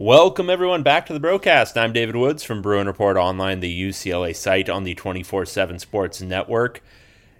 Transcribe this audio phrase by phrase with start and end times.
[0.00, 1.76] Welcome, everyone, back to the broadcast.
[1.76, 6.22] I'm David Woods from Bruin Report Online, the UCLA site on the 24 7 Sports
[6.22, 6.82] Network.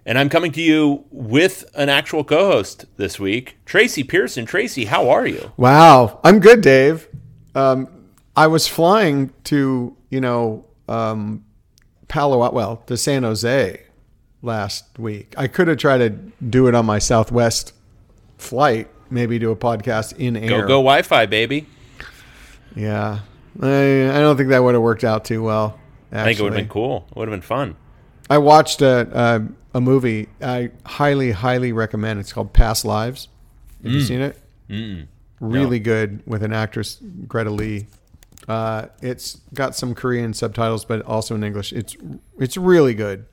[0.05, 4.45] And I'm coming to you with an actual co host this week, Tracy Pearson.
[4.45, 5.51] Tracy, how are you?
[5.57, 6.19] Wow.
[6.23, 7.07] I'm good, Dave.
[7.55, 7.87] Um,
[8.35, 11.43] I was flying to, you know, um,
[12.09, 13.81] Palo Alto, well, to San Jose
[14.43, 15.33] last week.
[15.35, 16.09] I could have tried to
[16.47, 17.73] do it on my Southwest
[18.37, 20.47] flight, maybe do a podcast in air.
[20.47, 21.65] Go, go Wi Fi, baby.
[22.75, 23.19] Yeah,
[23.61, 23.67] I,
[24.09, 25.79] I don't think that would have worked out too well.
[26.11, 26.19] Actually.
[26.21, 27.07] I think it would have been cool.
[27.09, 27.75] It would have been fun.
[28.29, 29.09] I watched a,
[29.73, 30.29] a, a movie.
[30.41, 32.19] I highly, highly recommend.
[32.19, 33.27] It's called Past Lives.
[33.83, 34.39] Have you seen it?
[34.69, 35.07] Mm.
[35.39, 36.97] Really good with an actress
[37.27, 37.87] Greta Lee.
[38.47, 41.73] Uh, it's got some Korean subtitles, but also in English.
[41.73, 41.95] It's
[42.39, 43.25] it's really good.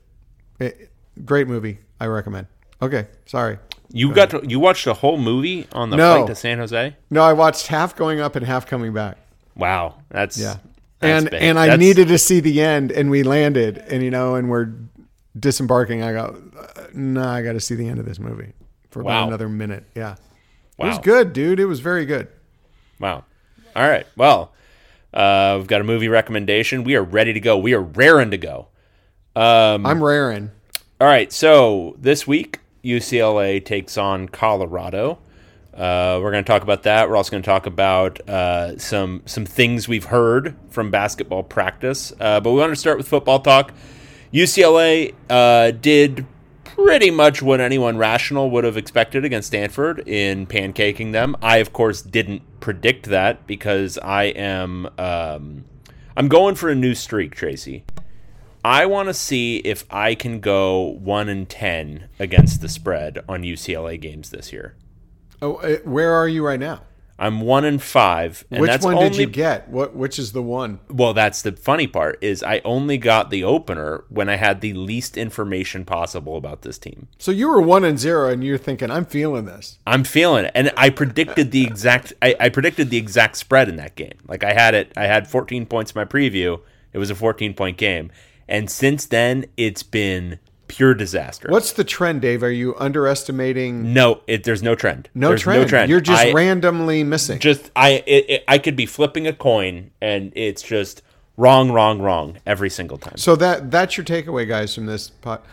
[0.59, 0.91] It,
[1.25, 1.79] great movie.
[1.99, 2.47] I recommend.
[2.81, 3.59] Okay, sorry.
[3.91, 6.15] You got to, you watched the whole movie on the No.
[6.17, 6.95] flight to San Jose?
[7.09, 9.17] No, I watched half going up and half coming back.
[9.59, 10.57] Wow, that's Yeah.
[10.99, 11.41] that's and big.
[11.41, 14.49] and I That's- needed to see the end, and we landed, and you know, and
[14.49, 14.69] we're
[15.37, 16.01] disembarking.
[16.03, 18.53] I go, uh, no, I got to see the end of this movie
[18.89, 19.83] for about another minute.
[19.95, 20.15] Yeah,
[20.79, 21.59] it was good, dude.
[21.59, 22.27] It was very good.
[22.99, 23.23] Wow.
[23.75, 24.05] All right.
[24.17, 24.51] Well,
[25.13, 26.83] uh, we've got a movie recommendation.
[26.83, 27.57] We are ready to go.
[27.57, 28.67] We are raring to go.
[29.35, 30.51] Um, I'm raring.
[30.99, 35.19] All right, so this week UCLA takes on Colorado.
[35.73, 37.09] Uh, we're going to talk about that.
[37.09, 42.11] We're also going to talk about uh, some some things we've heard from basketball practice.
[42.19, 43.73] Uh, but we want to start with football talk.
[44.33, 46.25] UCLA uh, did
[46.63, 51.35] pretty much what anyone rational would have expected against Stanford in pancaking them.
[51.41, 55.65] I, of course, didn't predict that because I am um,
[56.15, 57.85] I'm going for a new streak, Tracy.
[58.63, 63.43] I want to see if I can go one and ten against the spread on
[63.43, 64.75] UCLA games this year.
[65.41, 66.81] Oh, uh, where are you right now?
[67.21, 68.45] I'm one and five.
[68.49, 69.67] And Which one only, did you get?
[69.67, 69.93] What?
[69.93, 70.79] Which is the one?
[70.89, 74.73] Well, that's the funny part is I only got the opener when I had the
[74.73, 77.09] least information possible about this team.
[77.17, 79.79] So you were one and zero, and you're thinking, I'm feeling this.
[79.85, 82.13] I'm feeling it, and I predicted the exact.
[82.21, 84.17] I, I predicted the exact spread in that game.
[84.25, 84.93] Like I had it.
[84.95, 86.61] I had 14 points in my preview.
[86.93, 88.11] It was a 14 point game,
[88.47, 90.39] and since then it's been
[90.69, 91.49] pure disaster.
[91.49, 92.41] What's the trend, Dave?
[92.43, 93.91] Are you underestimating?
[93.93, 95.09] No, it, there's no trend.
[95.13, 95.63] No There's trend.
[95.63, 95.89] No trend.
[95.89, 97.39] You're just I, randomly missing.
[97.39, 101.01] just I it, it, I could be flipping a coin and it's just
[101.35, 103.17] wrong, wrong, wrong every single time.
[103.17, 105.45] So that that's your takeaway, guys, from this pot,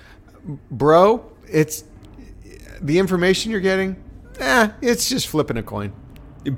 [0.71, 1.25] bro.
[1.51, 1.85] It's
[2.81, 3.97] the information you're getting.
[4.39, 5.93] Eh, it's just flipping a coin.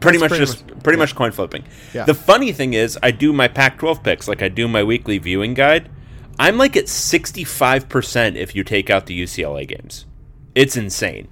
[0.00, 1.64] pretty much pretty just pretty much coin flipping.
[1.94, 2.04] Yeah.
[2.04, 5.54] The funny thing is, I do my Pac-12 picks like I do my weekly viewing
[5.54, 5.88] guide.
[6.38, 10.06] I'm like at 65% if you take out the UCLA games.
[10.54, 11.28] It's insane.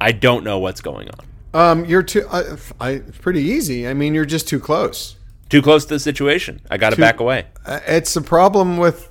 [0.00, 1.26] I don't know what's going on.
[1.54, 2.26] Um, you're too.
[2.28, 3.86] Uh, I, it's pretty easy.
[3.86, 5.16] I mean, you're just too close.
[5.48, 6.60] Too close to the situation.
[6.70, 7.46] I got to back away.
[7.64, 9.08] Uh, it's a problem with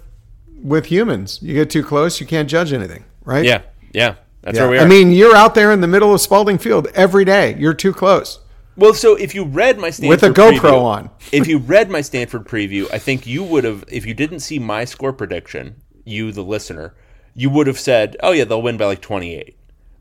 [0.61, 1.39] with humans.
[1.41, 3.45] You get too close, you can't judge anything, right?
[3.45, 3.61] Yeah,
[3.93, 4.15] yeah.
[4.41, 4.63] That's Yeah.
[4.63, 4.81] where we are.
[4.81, 7.55] I mean, you're out there in the middle of Spaulding Field every day.
[7.57, 8.39] You're too close.
[8.75, 11.09] Well, so if you read my Stanford With a GoPro preview- on.
[11.31, 13.85] if you read my Stanford preview, I think you would have.
[13.87, 15.75] If you didn't see my score prediction,
[16.05, 16.95] you the listener,
[17.35, 19.55] you would have said, "Oh yeah, they'll win by like 28."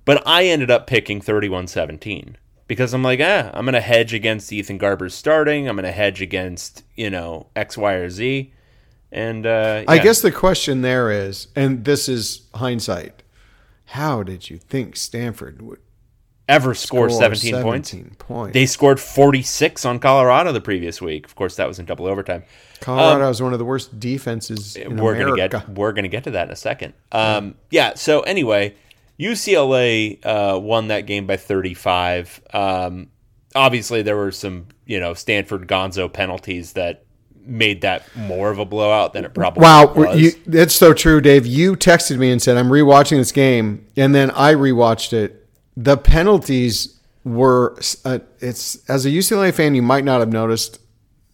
[0.05, 2.35] But I ended up picking 31-17
[2.67, 5.69] because I'm like, ah, I'm going to hedge against Ethan Garber's starting.
[5.69, 8.52] I'm going to hedge against you know X, Y, or Z.
[9.12, 13.23] And uh, I guess the question there is, and this is hindsight.
[13.87, 15.81] How did you think Stanford would
[16.49, 17.91] ever score, score 17, points.
[17.91, 18.55] 17 points?
[18.55, 21.27] They scored 46 on Colorado the previous week.
[21.27, 22.44] Of course, that was in double overtime.
[22.81, 25.49] Colorado is one of the worst defenses in we're America.
[25.49, 26.94] gonna get we're gonna get to that in a second.
[27.12, 27.94] Um, yeah.
[27.94, 28.75] So anyway,
[29.21, 32.41] UCLA uh, won that game by 35.
[32.53, 33.09] Um,
[33.55, 37.05] obviously there were some you know Stanford Gonzo penalties that
[37.45, 40.21] made that more of a blowout than it probably Wow, was.
[40.21, 41.45] you, that's so true, Dave.
[41.45, 45.42] You texted me and said I'm rewatching this game, and then I rewatched it.
[45.77, 50.79] The penalties were uh, it's as a UCLA fan, you might not have noticed.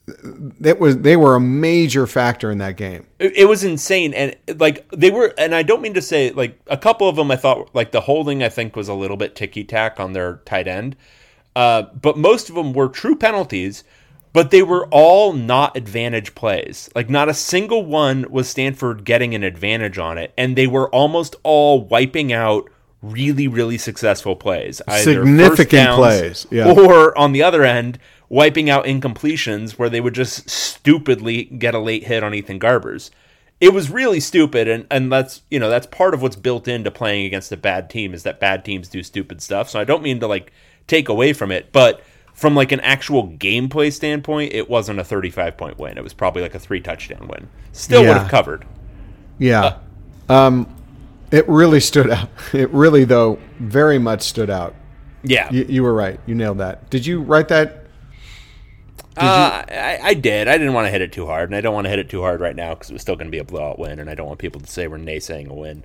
[0.07, 3.07] That was they were a major factor in that game.
[3.19, 6.59] It, it was insane, and like they were, and I don't mean to say like
[6.67, 7.31] a couple of them.
[7.31, 10.37] I thought like the holding I think was a little bit ticky tack on their
[10.47, 10.97] tight end,
[11.55, 13.85] uh, but most of them were true penalties.
[14.35, 16.89] But they were all not advantage plays.
[16.95, 20.89] Like not a single one was Stanford getting an advantage on it, and they were
[20.91, 22.69] almost all wiping out
[23.03, 24.83] really, really successful plays.
[24.87, 26.71] Either Significant plays, yeah.
[26.71, 27.99] Or on the other end,
[28.29, 33.11] wiping out incompletions where they would just stupidly get a late hit on Ethan Garbers.
[33.61, 36.91] It was really stupid, and, and that's you know that's part of what's built into
[36.91, 39.69] playing against a bad team is that bad teams do stupid stuff.
[39.69, 40.53] So I don't mean to like
[40.87, 42.03] take away from it, but
[42.35, 45.99] from like an actual gameplay standpoint, it wasn't a 35 point win.
[45.99, 47.49] It was probably like a three touchdown win.
[47.73, 48.65] Still would have covered.
[49.39, 49.79] Yeah,
[50.29, 50.73] um,
[51.31, 52.29] it really stood out.
[52.53, 54.75] It really though very much stood out.
[55.25, 56.21] Yeah, You, you were right.
[56.27, 56.91] You nailed that.
[56.91, 57.85] Did you write that?
[59.17, 60.47] Uh, I, I did.
[60.47, 62.09] I didn't want to hit it too hard, and I don't want to hit it
[62.09, 64.09] too hard right now because it was still going to be a blowout win, and
[64.09, 65.83] I don't want people to say we're naysaying a win.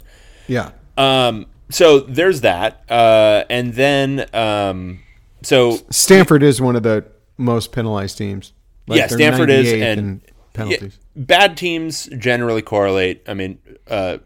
[0.48, 0.72] Yeah.
[0.98, 5.00] Um, so there's that, uh, and then um,
[5.42, 7.06] so Stanford is one of the
[7.38, 8.54] most penalized teams.
[8.86, 10.22] Yeah, Stanford is, and-
[10.54, 11.00] penalties.
[11.16, 13.24] bad teams generally correlate.
[13.28, 13.58] I mean,
[13.90, 14.20] uh,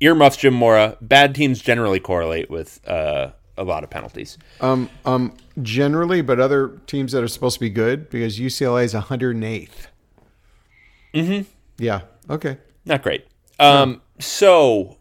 [0.00, 0.96] earmuffs Jim Mora.
[1.00, 4.38] Bad teams generally correlate with uh, a lot of penalties.
[4.60, 8.94] Um, um, generally, but other teams that are supposed to be good because UCLA is
[8.94, 9.68] 108th.
[11.14, 11.48] Mm-hmm.
[11.78, 12.02] Yeah.
[12.30, 12.58] Okay.
[12.84, 13.26] Not great.
[13.58, 14.96] Um, so,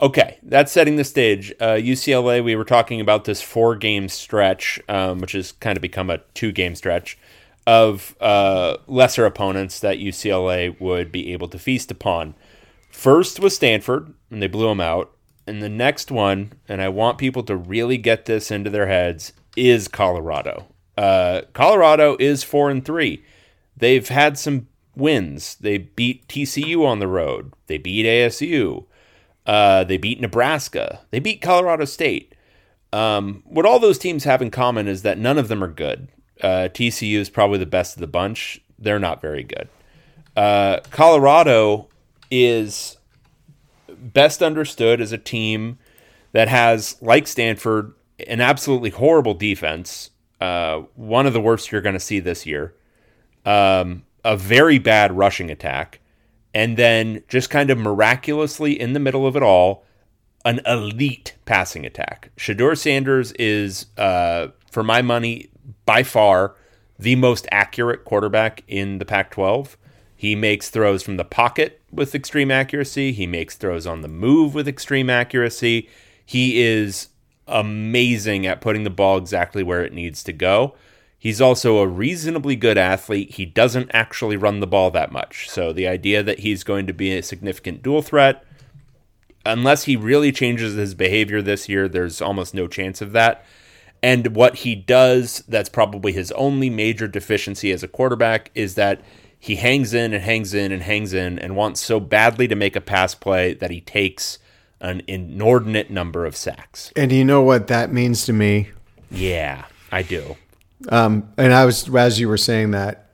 [0.00, 1.52] okay, that's setting the stage.
[1.60, 5.82] Uh, UCLA, we were talking about this four game stretch, um, which has kind of
[5.82, 7.18] become a two game stretch
[7.66, 12.34] of uh, lesser opponents that UCLA would be able to feast upon.
[12.90, 15.12] First was Stanford, and they blew them out.
[15.46, 19.32] And the next one, and I want people to really get this into their heads,
[19.56, 20.66] is Colorado.
[20.96, 23.24] Uh, Colorado is four and three.
[23.76, 25.56] They've had some wins.
[25.56, 27.54] They beat TCU on the road.
[27.66, 28.84] They beat ASU.
[29.46, 31.00] Uh, they beat Nebraska.
[31.10, 32.34] They beat Colorado State.
[32.92, 36.08] Um, what all those teams have in common is that none of them are good.
[36.42, 38.60] Uh, TCU is probably the best of the bunch.
[38.78, 39.68] They're not very good.
[40.36, 41.88] Uh, Colorado
[42.30, 42.96] is
[43.88, 45.78] best understood as a team
[46.32, 47.92] that has, like Stanford,
[48.26, 50.10] an absolutely horrible defense.
[50.40, 52.74] Uh, one of the worst you're going to see this year.
[53.44, 56.00] Um, a very bad rushing attack.
[56.52, 59.84] And then just kind of miraculously in the middle of it all,
[60.44, 62.30] an elite passing attack.
[62.36, 65.50] Shedeur Sanders is, uh, for my money,
[65.84, 66.56] by far
[66.98, 69.76] the most accurate quarterback in the Pac 12.
[70.20, 73.10] He makes throws from the pocket with extreme accuracy.
[73.10, 75.88] He makes throws on the move with extreme accuracy.
[76.26, 77.08] He is
[77.48, 80.74] amazing at putting the ball exactly where it needs to go.
[81.18, 83.36] He's also a reasonably good athlete.
[83.36, 85.48] He doesn't actually run the ball that much.
[85.48, 88.44] So the idea that he's going to be a significant dual threat,
[89.46, 93.42] unless he really changes his behavior this year, there's almost no chance of that.
[94.02, 99.00] And what he does, that's probably his only major deficiency as a quarterback, is that
[99.40, 102.76] he hangs in and hangs in and hangs in and wants so badly to make
[102.76, 104.38] a pass play that he takes
[104.80, 106.92] an inordinate number of sacks.
[106.94, 108.68] And you know what that means to me?
[109.10, 110.36] Yeah, I do.
[110.90, 113.06] Um, and I was, as you were saying that,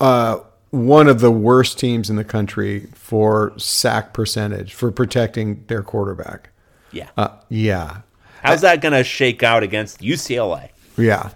[0.00, 0.38] uh,
[0.70, 6.50] one of the worst teams in the country for sack percentage for protecting their quarterback.
[6.92, 7.08] Yeah.
[7.16, 8.02] Uh, yeah.
[8.42, 10.70] How's that going to shake out against UCLA?
[10.96, 11.30] Yeah.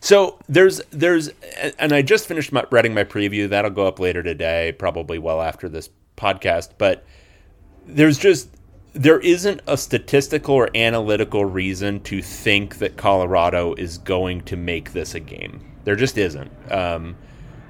[0.00, 1.30] So there's there's
[1.78, 5.42] and I just finished my, writing my preview that'll go up later today, probably well
[5.42, 6.70] after this podcast.
[6.78, 7.04] But
[7.86, 8.48] there's just
[8.94, 14.92] there isn't a statistical or analytical reason to think that Colorado is going to make
[14.92, 15.64] this a game.
[15.84, 16.50] There just isn't.
[16.72, 17.16] Um,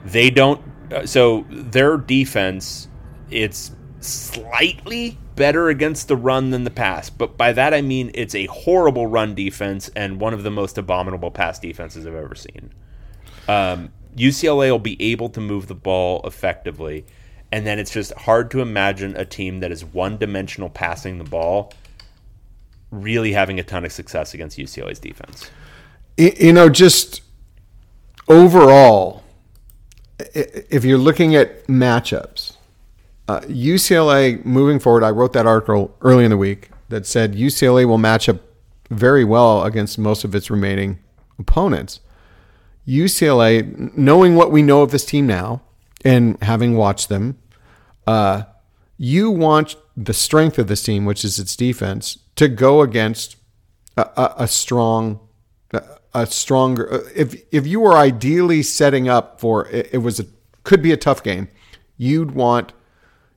[0.05, 0.61] they don't.
[0.93, 2.89] uh, So their defense,
[3.31, 8.35] it's slightly better against the run than the pass, but by that I mean it's
[8.35, 12.73] a horrible run defense and one of the most abominable pass defenses I've ever seen.
[13.49, 17.07] Um, UCLA will be able to move the ball effectively,
[17.51, 21.73] and then it's just hard to imagine a team that is one-dimensional passing the ball
[22.91, 25.51] really having a ton of success against UCLA's defense.
[26.17, 27.23] You know, just
[28.29, 29.23] overall,
[30.35, 32.57] if you're looking at matchups,
[33.29, 37.87] uh, UCLA moving forward, I wrote that article early in the week that said UCLA
[37.87, 38.41] will match up
[38.91, 40.99] very well against most of its remaining
[41.39, 42.01] opponents.
[42.87, 45.61] UCLA, knowing what we know of this team now
[46.05, 47.39] and having watched them,
[48.07, 48.45] uh,
[48.97, 53.37] you want the strength of this team, which is its defense, to go against
[53.99, 55.21] a, a, a strong,
[56.15, 57.05] a, stronger.
[57.15, 60.25] If if you were ideally setting up for it, it was a
[60.65, 61.49] could be a tough game,
[61.99, 62.73] you'd want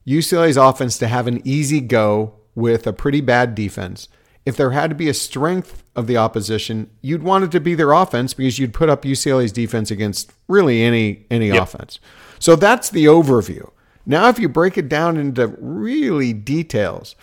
[0.06, 4.08] UCLA's offense to have an easy go with a pretty bad defense.
[4.46, 7.76] If there had to be a strength of the opposition, you'd want it to be
[7.76, 12.00] their offense because you'd put up UCLA's defense against really any any offense.
[12.40, 13.70] So that's the overview.
[14.06, 17.16] Now if you break it down into really details,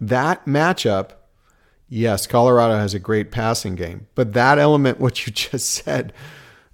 [0.00, 1.10] that matchup,
[1.88, 6.12] yes, Colorado has a great passing game, but that element what you just said,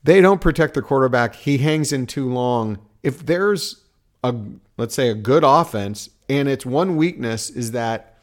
[0.04, 1.34] they don't protect the quarterback.
[1.34, 2.78] He hangs in too long.
[3.02, 3.82] If there's
[4.22, 4.34] a
[4.76, 8.18] let's say a good offense and its one weakness is that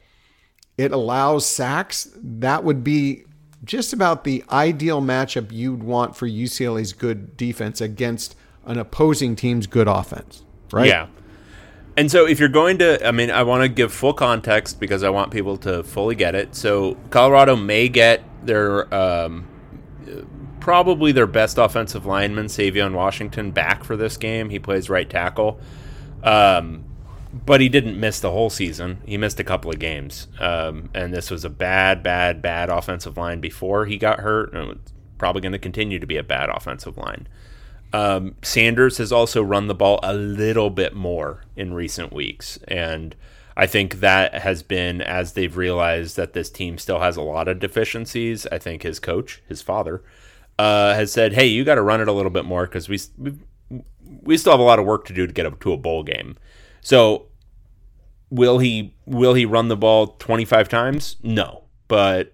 [0.78, 3.24] it allows sacks, that would be
[3.64, 9.68] just about the ideal matchup you'd want for UCLA's good defense against an opposing team's
[9.68, 10.88] good offense, right?
[10.88, 11.08] Yeah.
[11.96, 15.04] And so if you're going to, I mean, I want to give full context because
[15.04, 16.56] I want people to fully get it.
[16.56, 19.48] So Colorado may get their um,
[20.60, 24.50] probably their best offensive lineman, Savion Washington, back for this game.
[24.50, 25.60] He plays right tackle.
[26.24, 26.86] Um,
[27.46, 29.02] but he didn't miss the whole season.
[29.06, 30.28] He missed a couple of games.
[30.40, 34.54] Um, and this was a bad, bad, bad offensive line before he got hurt.
[34.54, 37.28] And it's probably going to continue to be a bad offensive line.
[37.92, 42.60] Um, Sanders has also run the ball a little bit more in recent weeks.
[42.68, 43.16] And
[43.56, 47.48] I think that has been as they've realized that this team still has a lot
[47.48, 48.48] of deficiencies.
[48.52, 50.04] I think his coach, his father,
[50.58, 53.00] uh, has said, "Hey, you got to run it a little bit more because we
[53.18, 53.34] we
[54.22, 56.04] we still have a lot of work to do to get up to a bowl
[56.04, 56.38] game."
[56.82, 57.28] So,
[58.30, 61.18] will he will he run the ball twenty five times?
[61.24, 62.34] No, but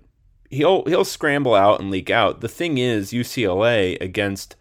[0.49, 2.41] he'll he'll scramble out and leak out.
[2.41, 4.55] The thing is, UCLA against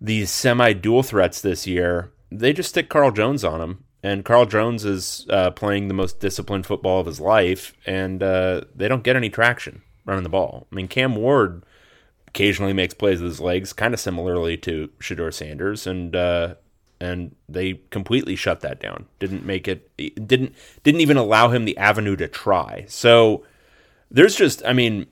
[0.00, 3.84] these semi dual threats this year, they just stick Carl Jones on him.
[4.02, 8.62] And Carl Jones is uh, playing the most disciplined football of his life, and uh,
[8.74, 10.66] they don't get any traction running the ball.
[10.70, 11.64] I mean, Cam Ward
[12.34, 16.56] occasionally makes plays with his legs, kind of similarly to Shedeur Sanders, and uh,
[17.00, 19.06] and they completely shut that down.
[19.20, 19.96] Didn't make it.
[19.96, 22.84] Didn't didn't even allow him the avenue to try.
[22.88, 23.44] So
[24.10, 25.06] there's just i mean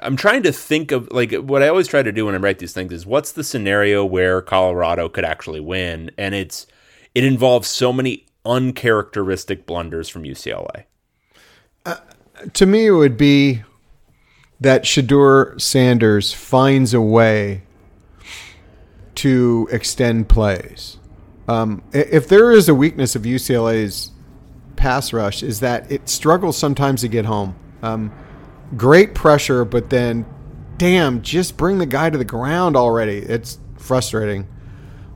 [0.00, 2.58] i'm trying to think of like what i always try to do when i write
[2.58, 6.66] these things is what's the scenario where colorado could actually win and it's
[7.14, 10.84] it involves so many uncharacteristic blunders from ucla
[12.54, 13.62] To me, it would be
[14.60, 17.62] that Shedeur Sanders finds a way
[19.16, 20.98] to extend plays.
[21.48, 24.12] Um, if there is a weakness of UCLA's
[24.76, 27.56] pass rush, is that it struggles sometimes to get home.
[27.82, 28.12] Um,
[28.76, 30.24] great pressure, but then,
[30.78, 33.18] damn, just bring the guy to the ground already.
[33.18, 34.48] It's frustrating.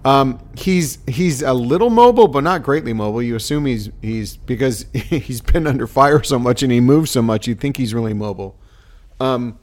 [0.05, 3.23] Um, he's he's a little mobile, but not greatly mobile.
[3.23, 7.23] You assume he's he's because he's been under fire so much and he moves so
[7.23, 7.47] much.
[7.47, 8.58] You think he's really mobile.
[9.21, 9.59] Um,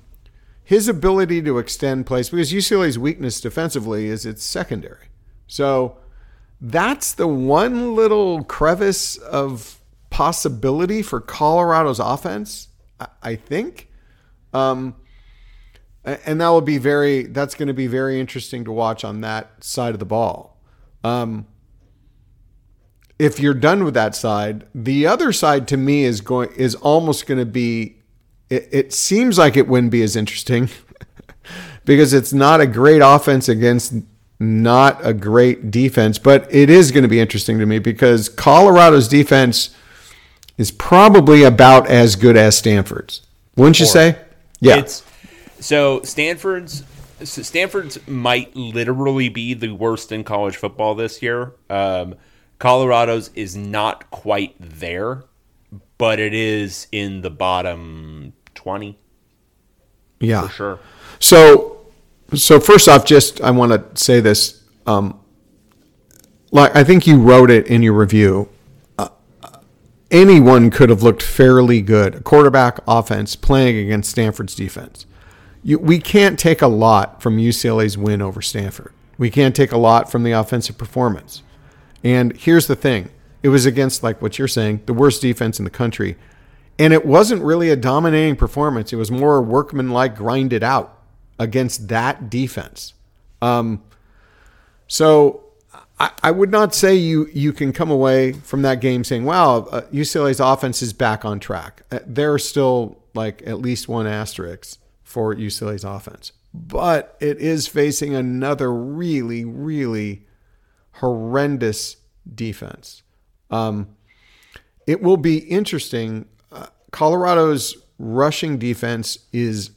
[0.64, 5.08] his ability to extend plays because UCLA's weakness defensively is its secondary.
[5.48, 5.98] So
[6.60, 12.70] that's the one little crevice of possibility for Colorado's offense.
[13.22, 13.90] I, think.
[14.54, 14.96] Um,
[16.06, 19.64] and that will be very that's going to be very interesting to watch on that
[19.64, 20.58] side of the ball
[21.04, 21.48] um,
[23.18, 27.26] if you're done with that side the other side to me is going is almost
[27.26, 27.95] going to be
[28.50, 30.70] it, it seems like it wouldn't be as interesting
[31.86, 33.94] because it's not a great offense against
[34.40, 39.08] not a great defense but it is going to be interesting to me because colorado's
[39.08, 39.74] defense
[40.58, 43.22] is probably about as good as stanford's.
[43.56, 44.18] Wouldn't you say?
[44.60, 44.78] Yeah.
[44.78, 45.04] It's
[45.60, 46.84] so Stanford's
[47.24, 51.54] so Stanford's might literally be the worst in college football this year.
[51.70, 52.16] Um,
[52.60, 55.24] Colorado's is not quite there,
[55.98, 58.34] but it is in the bottom
[58.65, 58.98] twenty
[60.19, 60.79] yeah for sure.
[61.19, 61.86] So,
[62.34, 64.63] so first off, just I want to say this.
[64.86, 65.19] Um,
[66.51, 68.50] like I think you wrote it in your review.
[68.98, 69.10] Uh,
[70.12, 72.15] anyone could have looked fairly good.
[72.15, 75.05] A quarterback offense playing against Stanford's defense.
[75.63, 78.93] You, we can't take a lot from UCLA's win over Stanford.
[79.17, 81.41] We can't take a lot from the offensive performance.
[82.03, 83.10] And here's the thing:
[83.43, 86.17] it was against like what you're saying, the worst defense in the country,
[86.77, 88.91] and it wasn't really a dominating performance.
[88.91, 91.00] It was more workmanlike, grinded out
[91.39, 92.94] against that defense.
[93.41, 93.84] Um,
[94.88, 95.46] so
[96.00, 99.67] I, I would not say you you can come away from that game saying, "Wow,
[99.72, 104.08] uh, UCLA's offense is back on track." Uh, there are still like at least one
[104.08, 110.25] asterisk for UCLA's offense, but it is facing another really, really
[110.94, 111.98] horrendous
[112.34, 113.03] defense.
[113.50, 113.96] Um,
[114.86, 116.25] it will be interesting.
[116.96, 119.72] Colorado's rushing defense is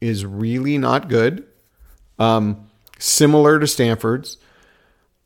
[0.00, 1.44] is really not good.
[2.20, 4.38] Um, similar to Stanford's.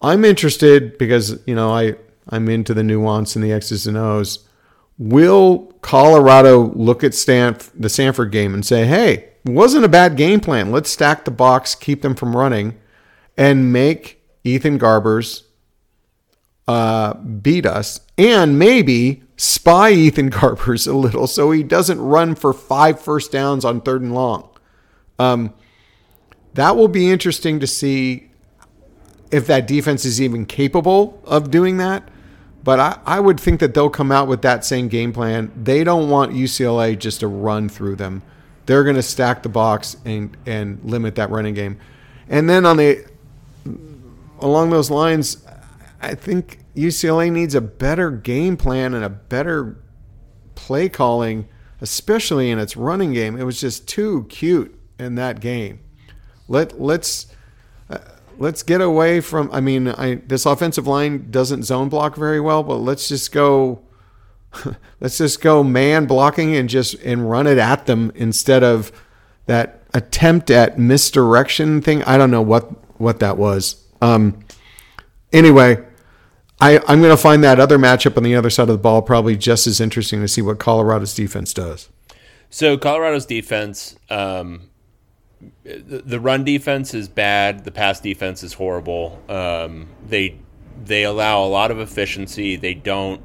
[0.00, 1.96] I'm interested because you know I
[2.30, 4.48] I'm into the nuance and the X's and O's.
[4.96, 10.40] Will Colorado look at Stanf- the Stanford game and say, "Hey, wasn't a bad game
[10.40, 10.72] plan.
[10.72, 12.78] Let's stack the box, keep them from running,
[13.36, 15.42] and make Ethan Garbers
[16.66, 22.52] uh, beat us, and maybe spy Ethan Garbers a little so he doesn't run for
[22.52, 24.48] five first downs on third and long."
[25.18, 25.54] Um,
[26.54, 28.30] that will be interesting to see
[29.30, 32.08] if that defense is even capable of doing that.
[32.62, 35.52] But I, I would think that they'll come out with that same game plan.
[35.54, 38.22] They don't want UCLA just to run through them.
[38.66, 41.78] They're going to stack the box and and limit that running game.
[42.28, 43.04] And then on the
[44.40, 45.44] along those lines,
[46.00, 49.82] I think UCLA needs a better game plan and a better
[50.54, 51.48] play calling,
[51.80, 53.38] especially in its running game.
[53.38, 55.80] It was just too cute in that game.
[56.48, 57.26] Let let's
[57.88, 57.98] uh,
[58.38, 59.50] let's get away from.
[59.52, 63.82] I mean, I, this offensive line doesn't zone block very well, but let's just go.
[65.00, 68.92] let's just go man blocking and just and run it at them instead of
[69.46, 72.02] that attempt at misdirection thing.
[72.04, 73.82] I don't know what what that was.
[74.02, 74.40] Um,
[75.32, 75.82] anyway,
[76.64, 79.02] I, I'm going to find that other matchup on the other side of the ball
[79.02, 81.90] probably just as interesting to see what Colorado's defense does.
[82.48, 84.70] So Colorado's defense, um,
[85.62, 87.64] the, the run defense is bad.
[87.64, 89.22] The pass defense is horrible.
[89.28, 90.38] Um, they
[90.82, 92.56] they allow a lot of efficiency.
[92.56, 93.20] They don't.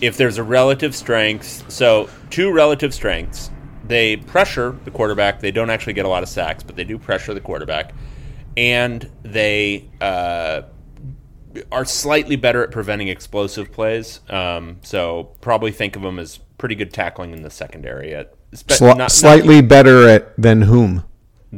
[0.00, 3.52] If there's a relative strength, so two relative strengths,
[3.86, 5.38] they pressure the quarterback.
[5.38, 7.92] They don't actually get a lot of sacks, but they do pressure the quarterback,
[8.56, 10.62] and they uh,
[11.70, 14.20] are slightly better at preventing explosive plays.
[14.28, 18.14] Um, so probably think of them as pretty good tackling in the secondary.
[18.14, 21.04] At, Sli- not, slightly not, better at than whom?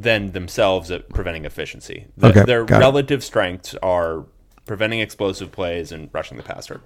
[0.02, 2.06] than themselves at preventing efficiency.
[2.16, 3.22] The, okay, their relative it.
[3.22, 4.26] strengths are
[4.66, 6.80] preventing explosive plays and rushing the passer.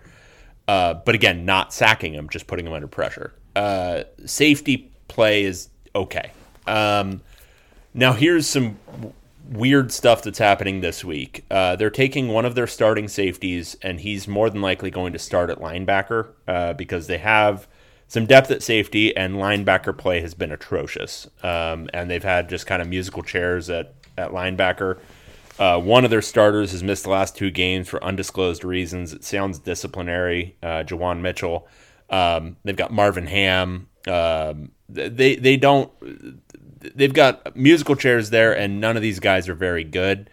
[0.68, 3.32] Uh, but again, not sacking them, just putting them under pressure.
[3.56, 6.30] Uh, safety play is okay.
[6.66, 7.22] Um,
[7.92, 8.78] now, here's some
[9.50, 11.44] weird stuff that's happening this week.
[11.50, 15.18] Uh, they're taking one of their starting safeties, and he's more than likely going to
[15.18, 17.66] start at linebacker uh, because they have
[18.06, 21.28] some depth at safety, and linebacker play has been atrocious.
[21.42, 24.98] Um, and they've had just kind of musical chairs at, at linebacker.
[25.58, 29.12] Uh, one of their starters has missed the last two games for undisclosed reasons.
[29.12, 30.56] It sounds disciplinary.
[30.62, 31.68] Uh, Juwan Mitchell.
[32.08, 33.88] Um, they've got Marvin Ham.
[34.08, 35.92] Um, they they don't.
[36.80, 40.30] They've got musical chairs there, and none of these guys are very good.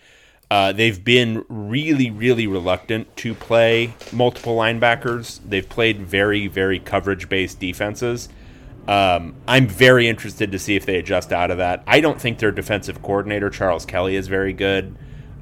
[0.50, 5.42] Uh, they've been really, really reluctant to play multiple linebackers.
[5.46, 8.30] They've played very, very coverage based defenses.
[8.88, 11.84] Um, I'm very interested to see if they adjust out of that.
[11.86, 14.96] I don't think their defensive coordinator, Charles Kelly, is very good.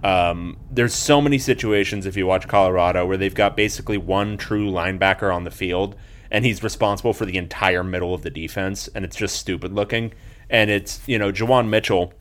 [0.04, 4.72] Um, there's so many situations, if you watch Colorado, where they've got basically one true
[4.72, 5.96] linebacker on the field,
[6.32, 10.14] and he's responsible for the entire middle of the defense, and it's just stupid looking.
[10.50, 12.14] And it's, you know, Juwan Mitchell,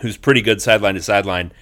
[0.00, 1.52] who's pretty good sideline to sideline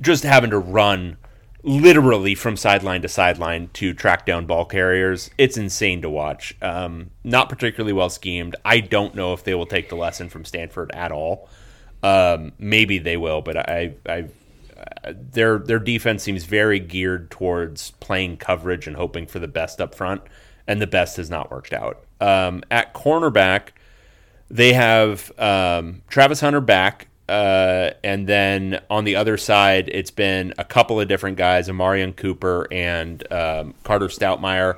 [0.00, 1.16] just having to run
[1.62, 5.30] literally from sideline to sideline to track down ball carriers.
[5.38, 6.54] It's insane to watch.
[6.60, 8.54] Um, not particularly well schemed.
[8.64, 11.48] I don't know if they will take the lesson from Stanford at all.
[12.02, 14.26] Um, maybe they will, but I, I,
[15.10, 19.94] their their defense seems very geared towards playing coverage and hoping for the best up
[19.94, 20.20] front,
[20.66, 22.04] and the best has not worked out.
[22.20, 23.68] Um, at cornerback,
[24.54, 30.52] they have um, Travis Hunter back uh, and then on the other side, it's been
[30.58, 34.76] a couple of different guys, Omarion Cooper and um, Carter Stoutmire.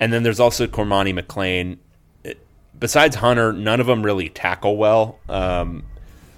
[0.00, 1.78] And then there's also Cormani McClain.
[2.78, 5.18] Besides Hunter, none of them really tackle well.
[5.28, 5.84] Um,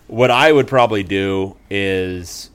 [0.06, 2.50] what I would probably do is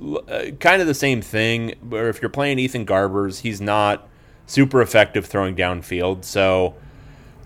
[0.00, 4.08] uh, kind of the same thing, where if you're playing Ethan Garbers, he's not
[4.46, 6.24] super effective throwing downfield.
[6.24, 6.76] So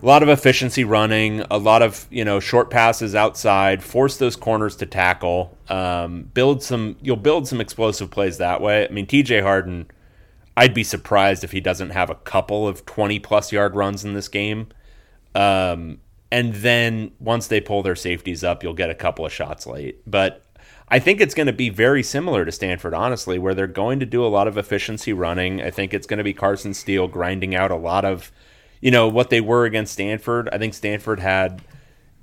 [0.02, 4.34] a lot of efficiency running, a lot of you know short passes outside, force those
[4.34, 6.96] corners to tackle, um, build some.
[7.00, 8.86] You'll build some explosive plays that way.
[8.88, 9.40] I mean, T.J.
[9.40, 9.86] Harden,
[10.56, 14.14] I'd be surprised if he doesn't have a couple of twenty plus yard runs in
[14.14, 14.68] this game.
[15.34, 16.00] Um,
[16.32, 20.00] and then once they pull their safeties up, you'll get a couple of shots late.
[20.10, 20.42] But
[20.88, 24.06] I think it's going to be very similar to Stanford, honestly, where they're going to
[24.06, 25.62] do a lot of efficiency running.
[25.62, 28.32] I think it's going to be Carson Steele grinding out a lot of
[28.82, 30.50] you know what they were against Stanford.
[30.52, 31.62] I think Stanford had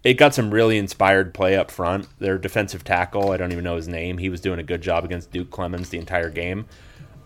[0.03, 2.07] it got some really inspired play up front.
[2.19, 4.17] Their defensive tackle, I don't even know his name.
[4.17, 6.67] He was doing a good job against Duke Clemens the entire game.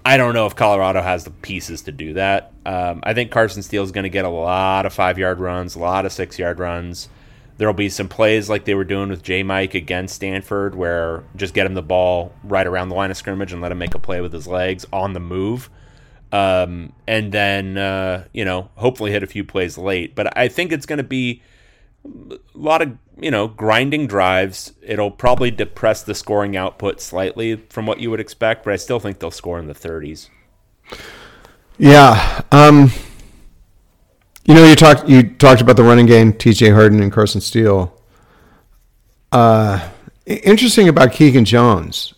[0.05, 2.51] I don't know if Colorado has the pieces to do that.
[2.65, 5.75] Um, I think Carson Steele is going to get a lot of five yard runs,
[5.75, 7.09] a lot of six yard runs.
[7.57, 11.53] There'll be some plays like they were doing with J Mike against Stanford, where just
[11.53, 13.99] get him the ball right around the line of scrimmage and let him make a
[13.99, 15.69] play with his legs on the move.
[16.33, 20.15] Um, and then, uh, you know, hopefully hit a few plays late.
[20.15, 21.43] But I think it's going to be
[22.03, 24.73] a lot of you know grinding drives.
[24.81, 28.99] It'll probably depress the scoring output slightly from what you would expect, but I still
[28.99, 30.29] think they'll score in the 30s.
[31.77, 32.41] Yeah.
[32.51, 32.91] Um,
[34.45, 36.71] you know, you talked you talked about the running game, T.J.
[36.71, 37.95] Harden and Carson Steele.
[39.31, 39.87] Uh,
[40.25, 42.13] interesting about Keegan Jones.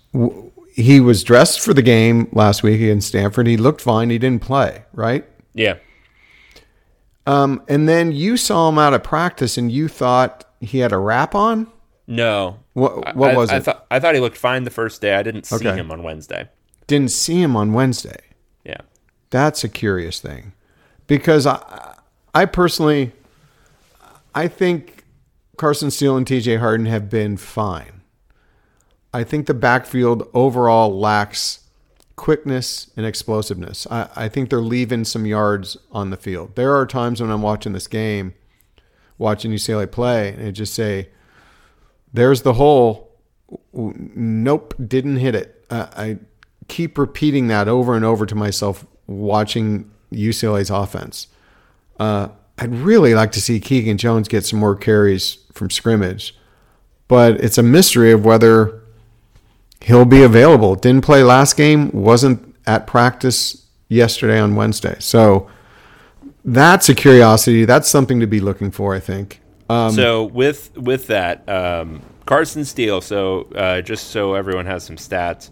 [0.75, 3.47] He was dressed for the game last week against Stanford.
[3.47, 4.09] He looked fine.
[4.09, 5.25] He didn't play, right?
[5.53, 5.75] Yeah.
[7.25, 10.97] Um, and then you saw him out of practice, and you thought he had a
[10.97, 11.67] wrap on.
[12.07, 12.59] No.
[12.73, 13.63] What what I, was I it?
[13.63, 15.15] Thought, I thought he looked fine the first day.
[15.15, 15.75] I didn't see Okay.
[15.75, 16.49] him on Wednesday.
[16.87, 18.19] Didn't see him on Wednesday.
[18.63, 18.81] Yeah.
[19.31, 20.53] That's a curious thing,
[21.07, 21.95] because I
[22.35, 23.13] I personally
[24.35, 25.05] I think
[25.57, 26.57] Carson Steele and T.J.
[26.57, 27.94] Harden have been fine.
[29.15, 31.61] I think the backfield overall lacks
[32.17, 33.87] quickness and explosiveness.
[33.89, 36.57] I, I think they're leaving some yards on the field.
[36.57, 38.33] There are times when I'm watching this game,
[39.17, 41.11] watching UCLA play, and I just say,
[42.13, 43.15] "There's the hole."
[43.71, 45.65] Nope, didn't hit it.
[45.69, 46.17] Uh, I
[46.67, 51.27] keep repeating that over and over to myself watching UCLA's offense.
[51.97, 56.35] Uh, I'd really like to see Keegan Jones get some more carries from scrimmage,
[57.07, 58.81] but it's a mystery of whether
[59.81, 60.75] he'll be available.
[60.75, 64.95] Didn't play last game, wasn't at practice yesterday on Wednesday.
[64.99, 65.49] So
[66.43, 67.65] that's a curiosity.
[67.65, 69.41] That's something to be looking for, I think.
[69.69, 73.01] Um, so with with that, um, Carson Steele.
[73.01, 75.49] So uh, just so everyone has some stats,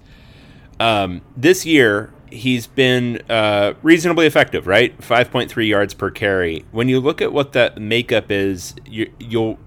[0.80, 4.68] um, this year he's been uh, reasonably effective.
[4.68, 6.66] Right, five point three yards per carry.
[6.72, 9.58] When you look at what that makeup is, you, you'll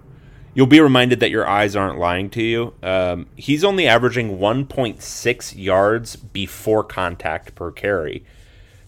[0.57, 2.73] you'll be reminded that your eyes aren't lying to you.
[2.83, 8.25] Um, he's only averaging one point six yards before contact per carry.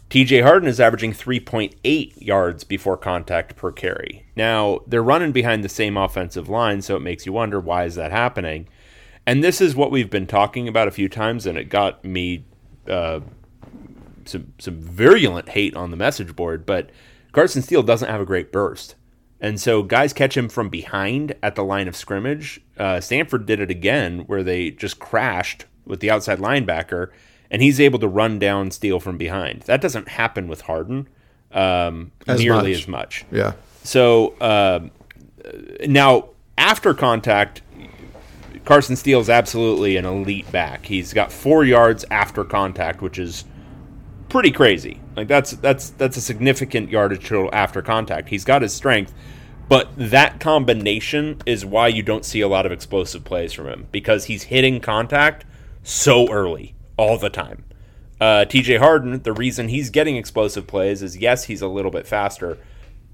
[0.08, 4.24] TJ Harden is averaging 3.8 yards before contact per carry.
[4.34, 7.96] Now, they're running behind the same offensive line, so it makes you wonder why is
[7.96, 8.66] that happening?
[9.26, 12.46] And this is what we've been talking about a few times, and it got me
[12.88, 13.20] uh,
[14.24, 16.64] some some virulent hate on the message board.
[16.64, 16.88] But
[17.32, 18.94] Carson Steele doesn't have a great burst,
[19.40, 22.60] and so guys catch him from behind at the line of scrimmage.
[22.76, 27.10] Uh, Stanford did it again, where they just crashed with the outside linebacker,
[27.50, 29.62] and he's able to run down Steele from behind.
[29.62, 31.08] That doesn't happen with Harden
[31.52, 32.80] um, As nearly much.
[32.80, 33.24] as much.
[33.30, 33.52] yeah.
[33.84, 34.90] So um,
[35.86, 37.62] now, after contact,
[38.64, 40.84] Carson Steele is absolutely an elite back.
[40.84, 43.44] He's got four yards after contact, which is
[44.28, 45.00] pretty crazy.
[45.16, 48.28] Like that's that's that's a significant yardage total after contact.
[48.28, 49.12] He's got his strength,
[49.68, 53.88] but that combination is why you don't see a lot of explosive plays from him
[53.92, 55.44] because he's hitting contact
[55.82, 57.64] so early all the time.
[58.20, 62.06] Uh, TJ Harden, the reason he's getting explosive plays is yes, he's a little bit
[62.06, 62.58] faster,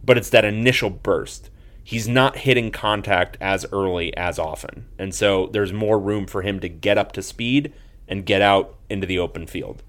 [0.04, 1.50] but it's that initial burst.
[1.82, 4.86] He's not hitting contact as early as often.
[4.98, 7.74] And so there's more room for him to get up to speed
[8.08, 9.82] and get out into the open field.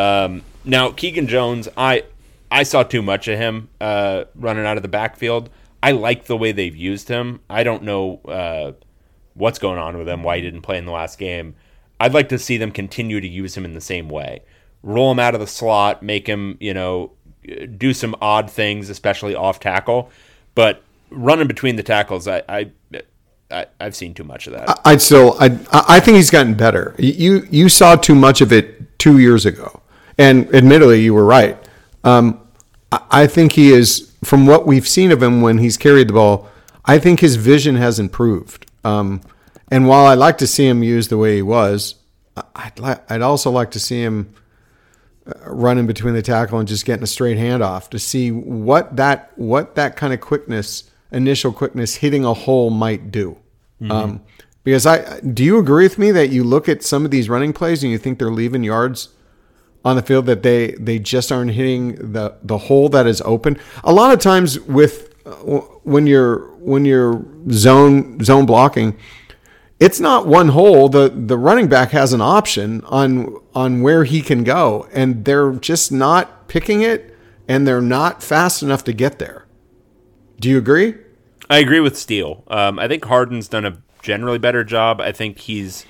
[0.00, 2.04] Um, now, Keegan Jones, I
[2.50, 5.50] I saw too much of him uh, running out of the backfield.
[5.82, 7.40] I like the way they've used him.
[7.48, 8.72] I don't know uh,
[9.34, 11.54] what's going on with him, why he didn't play in the last game.
[11.98, 14.42] I'd like to see them continue to use him in the same way.
[14.82, 17.12] Roll him out of the slot, make him, you know,
[17.76, 20.10] do some odd things, especially off tackle.
[20.54, 22.70] But running between the tackles, I, I,
[23.50, 24.80] I I've seen too much of that.
[24.84, 26.94] I'd still, I, I think he's gotten better.
[26.98, 29.79] You, you saw too much of it two years ago,
[30.20, 31.56] and admittedly, you were right.
[32.04, 32.46] Um,
[32.92, 36.46] I, think he is, from what we've seen of him when he's carried the ball,
[36.84, 38.70] I think his vision has improved.
[38.84, 39.22] Um,
[39.70, 41.94] and while I like to see him used the way he was,
[42.54, 44.34] I'd li- I'd also like to see him
[45.26, 49.32] uh, running between the tackle and just getting a straight handoff to see what that
[49.36, 53.38] what that kind of quickness, initial quickness, hitting a hole might do.
[53.90, 54.20] Um,
[54.64, 57.54] because I do you agree with me that you look at some of these running
[57.54, 59.08] plays and you think they're leaving yards
[59.84, 63.58] on the field that they they just aren't hitting the the hole that is open.
[63.84, 65.32] A lot of times with uh,
[65.82, 68.96] when you're when you're zone zone blocking,
[69.78, 70.88] it's not one hole.
[70.88, 75.52] The the running back has an option on on where he can go, and they're
[75.52, 77.16] just not picking it,
[77.48, 79.46] and they're not fast enough to get there.
[80.38, 80.94] Do you agree?
[81.50, 82.44] I agree with Steele.
[82.46, 85.00] Um, I think Harden's done a generally better job.
[85.00, 85.84] I think he's,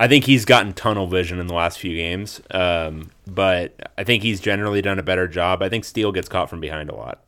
[0.00, 2.40] I think he's gotten tunnel vision in the last few games.
[2.50, 5.62] Um, but I think he's generally done a better job.
[5.62, 7.22] I think Steele gets caught from behind a lot.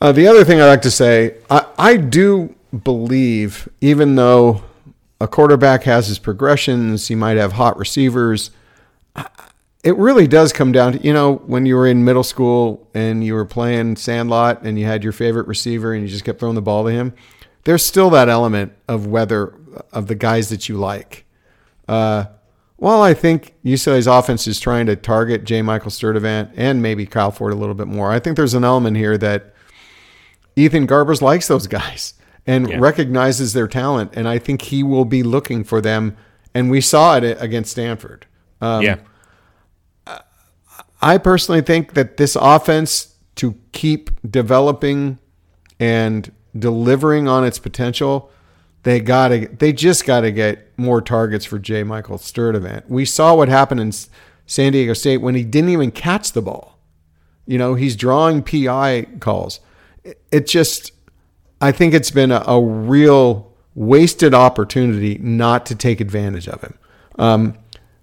[0.00, 4.64] Uh, the other thing I like to say, I, I do believe, even though
[5.20, 8.50] a quarterback has his progressions, he might have hot receivers.
[9.84, 13.22] It really does come down to, you know, when you were in middle school and
[13.22, 16.56] you were playing Sandlot and you had your favorite receiver and you just kept throwing
[16.56, 17.14] the ball to him,
[17.62, 19.54] there's still that element of whether,
[19.92, 21.24] of the guys that you like.
[21.90, 22.26] Uh,
[22.76, 25.60] while I think UCLA's offense is trying to target J.
[25.60, 28.96] Michael Sturdivant and maybe Kyle Ford a little bit more, I think there's an element
[28.96, 29.54] here that
[30.54, 32.14] Ethan Garbers likes those guys
[32.46, 32.78] and yeah.
[32.78, 36.16] recognizes their talent, and I think he will be looking for them.
[36.54, 38.26] And we saw it against Stanford.
[38.60, 38.96] Um, yeah.
[41.02, 45.18] I personally think that this offense to keep developing
[45.78, 48.30] and delivering on its potential,
[48.82, 51.82] they gotta they just gotta get more targets for J.
[51.82, 52.88] Michael Sturdivant.
[52.88, 53.92] We saw what happened in
[54.46, 56.78] San Diego State when he didn't even catch the ball.
[57.46, 59.60] You know, he's drawing PI calls.
[60.30, 60.92] It just
[61.60, 66.78] I think it's been a, a real wasted opportunity not to take advantage of him.
[67.18, 67.58] Um,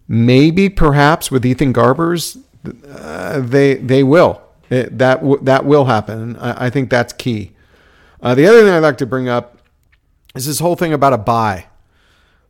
[0.07, 2.41] maybe, perhaps, with Ethan Garbers,
[2.87, 4.41] uh, they they will.
[4.69, 6.35] It, that w- that will happen.
[6.37, 7.53] I, I think that's key.
[8.21, 9.56] Uh, the other thing I'd like to bring up
[10.37, 11.65] is this whole thing about a bye,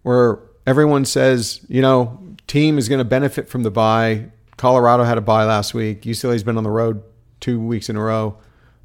[0.04, 4.26] where everyone says, you know, team is going to benefit from the bye.
[4.58, 6.02] Colorado had a bye last week.
[6.02, 7.02] UCLA's been on the road
[7.40, 8.38] two weeks in a row.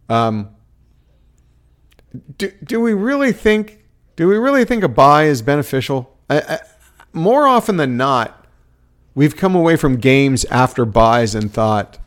[0.09, 0.51] Um,
[2.39, 3.81] do, do we really think
[4.17, 6.17] do we really think a bye is beneficial?
[6.29, 6.59] I, I,
[7.13, 8.47] more often than not,
[9.15, 11.99] we've come away from games after byes and thought,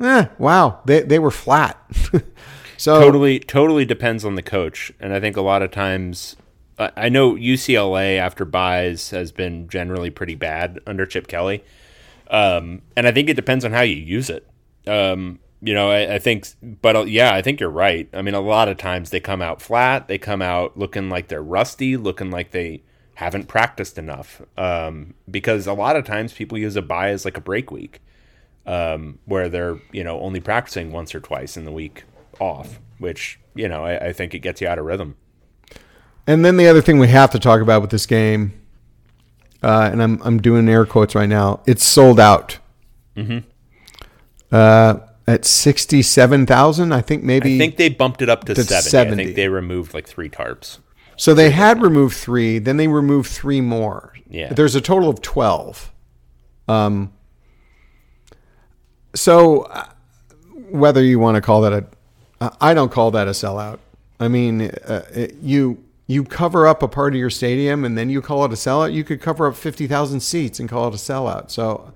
[0.00, 1.80] eh, wow, they, they were flat.
[2.76, 6.36] so totally totally depends on the coach, and I think a lot of times.
[6.78, 11.64] I know UCLA after byes has been generally pretty bad under Chip Kelly,
[12.30, 14.46] um, and I think it depends on how you use it.
[14.86, 16.46] Um, you know, I, I, think,
[16.82, 18.08] but uh, yeah, I think you're right.
[18.12, 20.06] I mean, a lot of times they come out flat.
[20.06, 22.82] They come out looking like they're rusty, looking like they
[23.14, 24.42] haven't practiced enough.
[24.58, 28.02] Um, because a lot of times people use a bye as like a break week,
[28.66, 32.04] um, where they're you know only practicing once or twice in the week
[32.40, 35.16] off, which you know I, I think it gets you out of rhythm.
[36.26, 38.60] And then the other thing we have to talk about with this game,
[39.62, 41.60] uh, and I'm I'm doing air quotes right now.
[41.66, 42.58] It's sold out.
[43.16, 43.38] Mm-hmm.
[44.52, 46.92] Uh, at 67,000.
[46.92, 47.56] I think maybe.
[47.56, 48.90] I think they bumped it up to, to 70.
[48.90, 49.22] 70.
[49.22, 50.78] I think they removed like three tarps.
[51.16, 54.12] So they had removed three, then they removed three more.
[54.28, 54.52] Yeah.
[54.52, 55.92] There's a total of 12.
[56.68, 57.12] Um,
[59.14, 59.86] so uh,
[60.68, 61.86] whether you want to call that a,
[62.60, 63.78] I don't call that a sellout.
[64.18, 68.08] I mean, uh, it, you you cover up a part of your stadium and then
[68.08, 68.92] you call it a sellout.
[68.92, 71.50] You could cover up 50,000 seats and call it a sellout.
[71.50, 71.92] So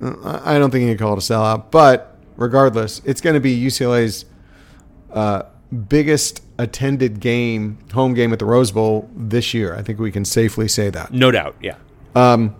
[0.00, 3.40] uh, I don't think you can call it a sellout, but regardless, it's going to
[3.40, 4.24] be UCLA's
[5.12, 5.42] uh,
[5.88, 9.74] biggest attended game, home game at the Rose Bowl this year.
[9.74, 11.12] I think we can safely say that.
[11.12, 11.76] No doubt, yeah.
[12.14, 12.54] Um,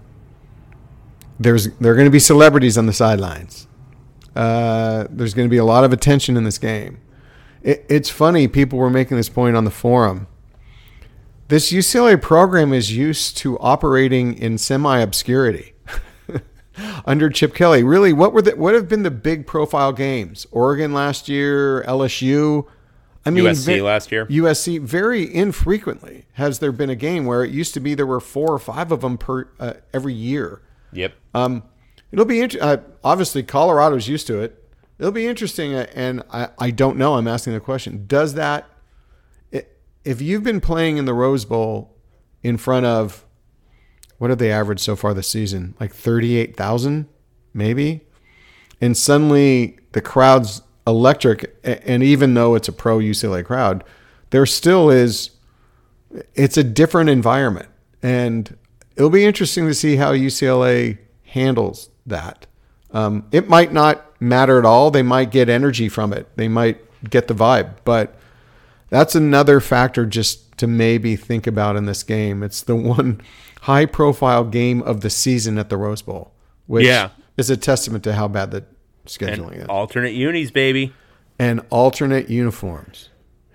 [1.38, 3.66] there's there are going to be celebrities on the sidelines.
[4.34, 6.98] Uh, there's going to be a lot of attention in this game.
[7.64, 8.46] It, it's funny.
[8.46, 10.28] People were making this point on the forum.
[11.48, 15.74] This UCLA program is used to operating in semi obscurity
[17.06, 17.82] under Chip Kelly.
[17.82, 20.46] Really, what were the what have been the big profile games?
[20.52, 22.66] Oregon last year, LSU.
[23.26, 24.26] I mean, USC last year.
[24.26, 28.20] USC very infrequently has there been a game where it used to be there were
[28.20, 30.60] four or five of them per uh, every year.
[30.92, 31.14] Yep.
[31.34, 31.62] Um,
[32.12, 32.68] it'll be interesting.
[32.68, 34.63] Uh, obviously, Colorado's used to it.
[34.98, 37.14] It'll be interesting, uh, and I, I don't know.
[37.14, 38.04] I'm asking the question.
[38.06, 38.68] Does that,
[40.04, 41.96] if you've been playing in the Rose Bowl
[42.42, 43.24] in front of
[44.18, 45.74] what have they averaged so far this season?
[45.80, 47.08] Like 38,000,
[47.52, 48.02] maybe?
[48.80, 51.56] And suddenly the crowd's electric.
[51.64, 53.82] And even though it's a pro UCLA crowd,
[54.30, 55.30] there still is,
[56.34, 57.68] it's a different environment.
[58.02, 58.56] And
[58.96, 62.46] it'll be interesting to see how UCLA handles that.
[62.90, 64.90] Um, it might not matter at all.
[64.90, 67.76] They might get energy from it, they might get the vibe.
[67.84, 68.16] But
[68.90, 72.42] that's another factor just to maybe think about in this game.
[72.42, 73.20] It's the one
[73.62, 76.32] high profile game of the season at the Rose Bowl,
[76.66, 77.10] which yeah.
[77.36, 78.64] is a testament to how bad the
[79.06, 79.68] scheduling and is.
[79.68, 80.92] Alternate unis, baby.
[81.38, 83.08] And alternate uniforms.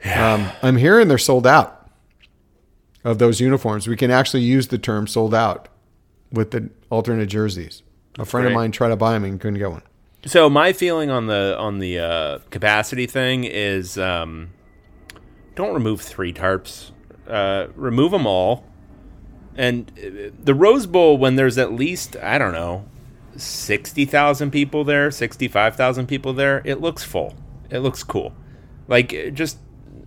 [0.03, 0.33] Yeah.
[0.33, 1.89] Um, I'm hearing they're sold out
[3.03, 3.87] of those uniforms.
[3.87, 5.69] We can actually use the term sold out
[6.31, 7.83] with the alternate jerseys.
[8.17, 8.53] A friend Great.
[8.53, 9.83] of mine tried to buy them and couldn't get one.
[10.25, 14.49] So my feeling on the on the uh, capacity thing is um,
[15.55, 16.91] don't remove three tarps.
[17.27, 18.65] Uh, remove them all.
[19.55, 22.85] And uh, the Rose Bowl, when there's at least I don't know,
[23.37, 27.35] sixty thousand people there, sixty-five thousand people there, it looks full.
[27.69, 28.33] It looks cool.
[28.87, 29.57] Like uh, just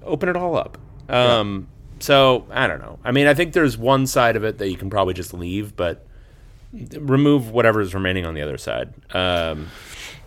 [0.03, 0.79] open it all up.
[1.09, 2.03] Um, yeah.
[2.03, 2.99] So I don't know.
[3.05, 5.77] I mean, I think there's one side of it that you can probably just leave,
[5.77, 6.07] but
[6.73, 8.93] remove whatever's remaining on the other side.
[9.15, 9.69] Um,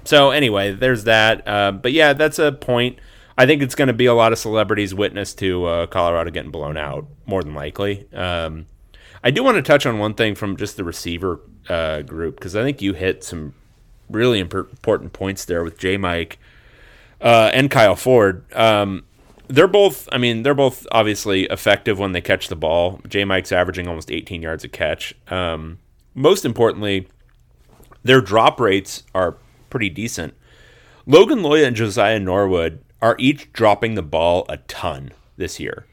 [0.05, 1.47] so anyway, there's that.
[1.47, 2.99] Uh, but yeah, that's a point.
[3.37, 6.51] I think it's going to be a lot of celebrities witness to uh, Colorado getting
[6.51, 8.07] blown out, more than likely.
[8.13, 8.67] Um,
[9.23, 12.55] I do want to touch on one thing from just the receiver uh, group because
[12.55, 13.53] I think you hit some
[14.09, 15.97] really important points there with J.
[15.97, 16.39] Mike
[17.19, 18.45] uh, and Kyle Ford.
[18.53, 19.03] Um,
[19.47, 23.01] they're both, I mean, they're both obviously effective when they catch the ball.
[23.07, 23.25] J.
[23.25, 25.13] Mike's averaging almost 18 yards a catch.
[25.27, 25.79] Um,
[26.13, 27.07] most importantly,
[28.03, 29.37] their drop rates are
[29.75, 30.33] pretty decent.
[31.05, 35.85] Logan Loya and Josiah Norwood are each dropping the ball a ton this year.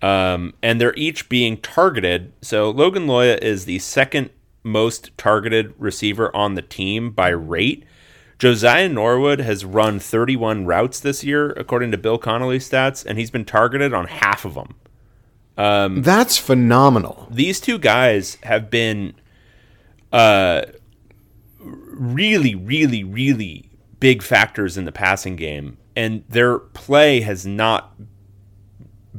[0.00, 2.32] Um, and they're each being targeted.
[2.42, 4.30] So Logan Loya is the second
[4.62, 7.84] most targeted receiver on the team by rate.
[8.38, 13.32] Josiah Norwood has run 31 routes this year, according to Bill Connelly stats, and he's
[13.32, 14.76] been targeted on half of them.
[15.58, 17.26] Um, That's phenomenal.
[17.32, 19.14] These two guys have been
[20.12, 20.66] uh,
[21.94, 27.94] really, really, really big factors in the passing game, and their play has not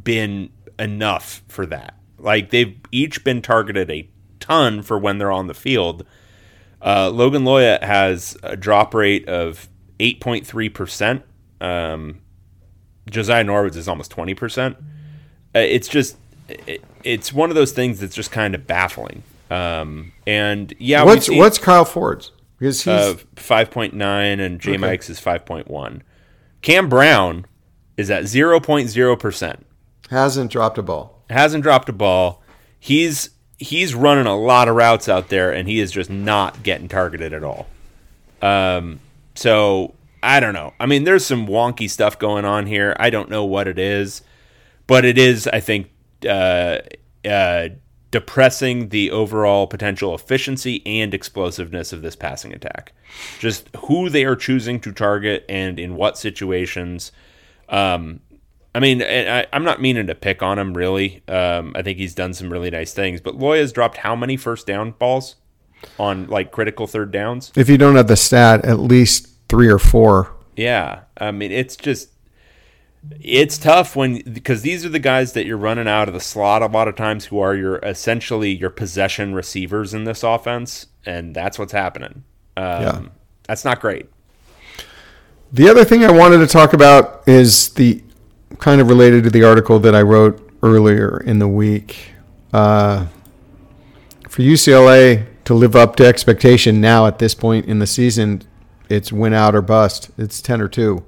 [0.01, 1.95] been enough for that.
[2.17, 4.09] Like they've each been targeted a
[4.39, 6.05] ton for when they're on the field.
[6.81, 9.67] Uh, Logan Loya has a drop rate of
[9.99, 11.23] 8.3%.
[11.61, 12.21] Um,
[13.09, 14.73] Josiah Norwoods is almost 20%.
[14.73, 14.75] Uh,
[15.53, 19.23] it's just, it, it's one of those things that's just kind of baffling.
[19.49, 22.31] Um, and yeah, what's what's Kyle Ford's?
[22.59, 24.77] Because he's uh, five point nine and J okay.
[24.77, 26.03] Mike's is five point one.
[26.61, 27.45] Cam Brown
[27.97, 29.65] is at zero point zero percent.
[30.09, 31.23] Hasn't dropped a ball.
[31.29, 32.41] Hasn't dropped a ball.
[32.79, 36.87] He's he's running a lot of routes out there, and he is just not getting
[36.87, 37.67] targeted at all.
[38.41, 38.99] Um,
[39.35, 40.73] so I don't know.
[40.79, 42.95] I mean, there's some wonky stuff going on here.
[42.99, 44.21] I don't know what it is,
[44.87, 45.89] but it is, I think,
[46.27, 46.79] uh,
[47.23, 47.69] uh,
[48.15, 52.93] depressing the overall potential efficiency and explosiveness of this passing attack.
[53.39, 57.11] Just who they are choosing to target and in what situations.
[57.67, 58.21] Um,
[58.73, 61.23] I mean, I, am not meaning to pick on him really.
[61.27, 64.65] Um, I think he's done some really nice things, but Loya's dropped how many first
[64.65, 65.35] down balls
[65.99, 67.51] on like critical third downs?
[67.57, 70.33] If you don't have the stat, at least three or four.
[70.55, 72.11] Yeah, I mean, it's just
[73.19, 76.61] it's tough when because these are the guys that you're running out of the slot
[76.61, 81.35] a lot of times who are your essentially your possession receivers in this offense and
[81.35, 82.23] that's what's happening.
[82.57, 83.01] Um, yeah.
[83.43, 84.07] that's not great.
[85.51, 88.03] The other thing i wanted to talk about is the
[88.59, 92.11] kind of related to the article that i wrote earlier in the week.
[92.53, 93.07] Uh,
[94.29, 98.41] for ucla to live up to expectation now at this point in the season
[98.89, 100.09] it's win out or bust.
[100.17, 101.03] It's 10 or 2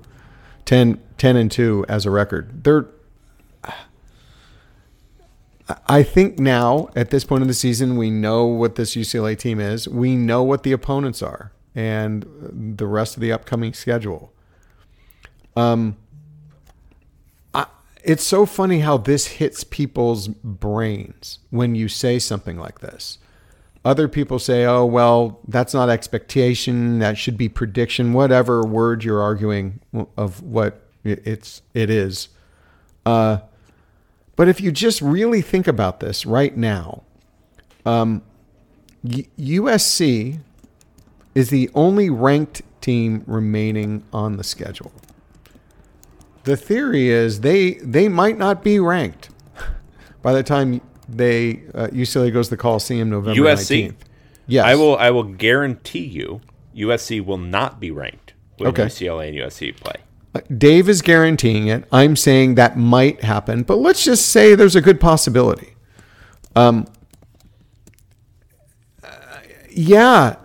[0.65, 2.63] 10 10 and 2 as a record.
[2.63, 2.87] They're
[5.87, 9.59] I think now at this point in the season we know what this UCLA team
[9.59, 9.87] is.
[9.87, 12.25] We know what the opponents are and
[12.77, 14.31] the rest of the upcoming schedule.
[15.55, 15.97] Um
[17.53, 17.65] I,
[18.03, 23.17] it's so funny how this hits people's brains when you say something like this.
[23.83, 29.21] Other people say, "Oh, well, that's not expectation, that should be prediction, whatever word you're
[29.21, 29.79] arguing
[30.17, 32.29] of what it's it is.
[33.05, 33.39] Uh,
[34.35, 37.03] but if you just really think about this right now,
[37.85, 38.21] um,
[39.05, 40.39] USC
[41.33, 44.91] is the only ranked team remaining on the schedule.
[46.43, 49.29] The theory is they they might not be ranked
[50.21, 53.89] by the time they uh, UCLA goes to the Coliseum November USC.
[53.89, 53.95] 19th.
[54.47, 54.97] Yes, I will.
[54.97, 56.41] I will guarantee you,
[56.75, 58.85] USC will not be ranked when okay.
[58.85, 59.95] UCLA and USC play.
[60.55, 61.85] Dave is guaranteeing it.
[61.91, 65.75] I'm saying that might happen, but let's just say there's a good possibility.
[66.55, 66.85] Um,
[69.03, 69.07] uh,
[69.71, 70.35] yeah,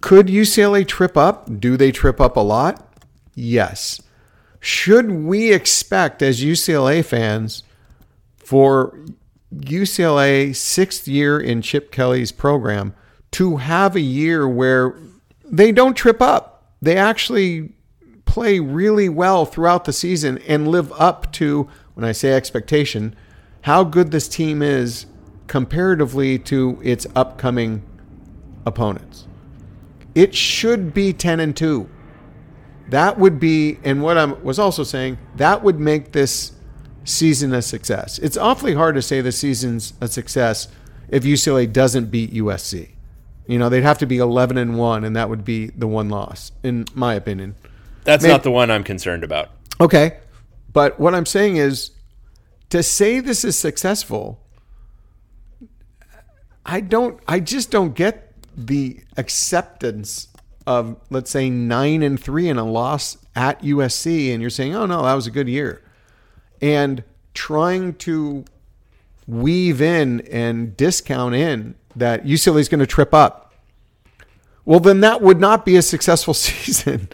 [0.00, 1.60] could UCLA trip up?
[1.60, 2.94] Do they trip up a lot?
[3.34, 4.00] Yes.
[4.60, 7.62] Should we expect, as UCLA fans,
[8.36, 8.98] for
[9.54, 12.94] UCLA sixth year in Chip Kelly's program
[13.32, 14.96] to have a year where
[15.44, 16.72] they don't trip up?
[16.82, 17.75] They actually
[18.26, 23.16] play really well throughout the season and live up to, when I say expectation,
[23.62, 25.06] how good this team is
[25.46, 27.82] comparatively to its upcoming
[28.66, 29.26] opponents.
[30.14, 31.88] It should be 10 and 2.
[32.88, 36.52] That would be, and what I was also saying, that would make this
[37.04, 38.18] season a success.
[38.18, 40.68] It's awfully hard to say the season's a success
[41.08, 42.90] if UCLA doesn't beat USC.
[43.46, 46.08] You know, they'd have to be 11 and 1 and that would be the one
[46.08, 47.54] loss in my opinion.
[48.06, 49.50] That's Maybe- not the one I'm concerned about.
[49.80, 50.18] Okay.
[50.72, 51.90] But what I'm saying is
[52.70, 54.40] to say this is successful,
[56.64, 60.28] I don't I just don't get the acceptance
[60.66, 64.86] of let's say 9 and 3 and a loss at USC and you're saying, "Oh
[64.86, 65.82] no, that was a good year."
[66.60, 67.04] And
[67.34, 68.44] trying to
[69.26, 73.46] weave in and discount in that UCLA is going to trip up
[74.66, 77.08] well, then that would not be a successful season.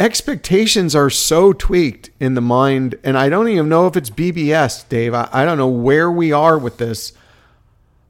[0.00, 4.88] Expectations are so tweaked in the mind, and I don't even know if it's BBS,
[4.88, 5.12] Dave.
[5.12, 7.12] I, I don't know where we are with this.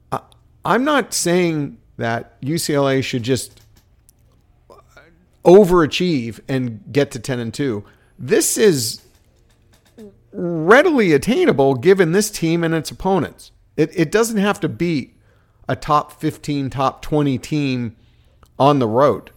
[0.09, 0.21] I,
[0.63, 3.59] I'm not saying that UCLA should just
[5.43, 7.83] overachieve and get to 10 and 2.
[8.17, 9.01] This is
[10.31, 13.51] readily attainable given this team and its opponents.
[13.75, 15.17] It, it doesn't have to beat
[15.67, 17.97] a top 15, top 20 team
[18.57, 19.31] on the road.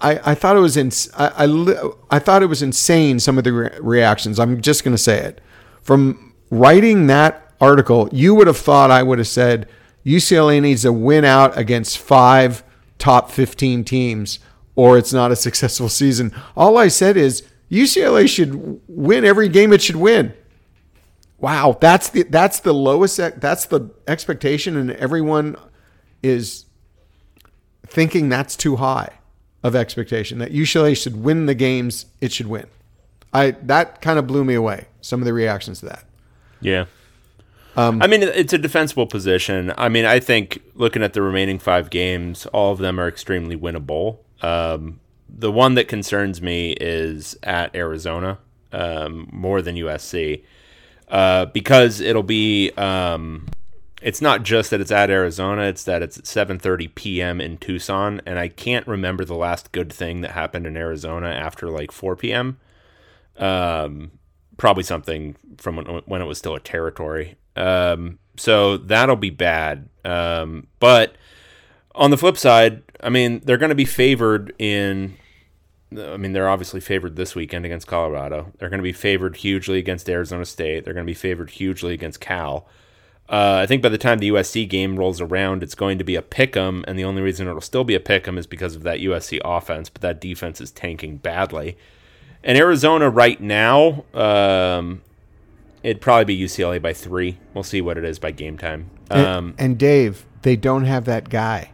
[0.00, 3.44] I, I, thought it was in, I, I, I thought it was insane some of
[3.44, 4.38] the re- reactions.
[4.38, 5.40] I'm just going to say it.
[5.82, 9.68] From writing that article, you would have thought I would have said
[10.04, 12.62] UCLA needs to win out against five
[12.98, 14.38] top 15 teams
[14.76, 16.32] or it's not a successful season.
[16.56, 20.34] All I said is UCLA should win every game it should win.
[21.38, 25.56] Wow, that's the that's the lowest that's the expectation and everyone
[26.22, 26.66] is
[27.88, 29.10] thinking that's too high
[29.62, 32.66] of expectation that UCLA should win the games it should win.
[33.32, 34.86] I that kind of blew me away.
[35.00, 36.04] Some of the reactions to that.
[36.60, 36.86] Yeah.
[38.02, 39.72] I mean, it's a defensible position.
[39.78, 43.56] I mean, I think looking at the remaining five games, all of them are extremely
[43.56, 44.18] winnable.
[44.42, 48.38] Um, the one that concerns me is at Arizona
[48.72, 50.44] um, more than USC
[51.08, 52.70] uh, because it'll be.
[54.02, 57.40] It's not just that it's at Arizona; it's that it's at 7:30 p.m.
[57.40, 61.70] in Tucson, and I can't remember the last good thing that happened in Arizona after
[61.70, 62.58] like 4 p.m.
[63.38, 64.12] Um,
[64.56, 67.36] probably something from when, when it was still a territory.
[67.56, 69.88] Um, so that'll be bad.
[70.04, 71.16] Um, but
[71.94, 75.16] on the flip side, I mean, they're going to be favored in.
[75.96, 78.50] I mean, they're obviously favored this weekend against Colorado.
[78.58, 80.84] They're going to be favored hugely against Arizona State.
[80.84, 82.66] They're going to be favored hugely against Cal.
[83.28, 86.16] Uh, I think by the time the USC game rolls around, it's going to be
[86.16, 88.76] a pick 'em, and the only reason it'll still be a pick 'em is because
[88.76, 89.88] of that USC offense.
[89.88, 91.76] But that defense is tanking badly.
[92.44, 95.00] And Arizona right now, um,
[95.82, 97.38] it'd probably be UCLA by three.
[97.54, 98.90] We'll see what it is by game time.
[99.10, 101.70] Um, and, and Dave, they don't have that guy,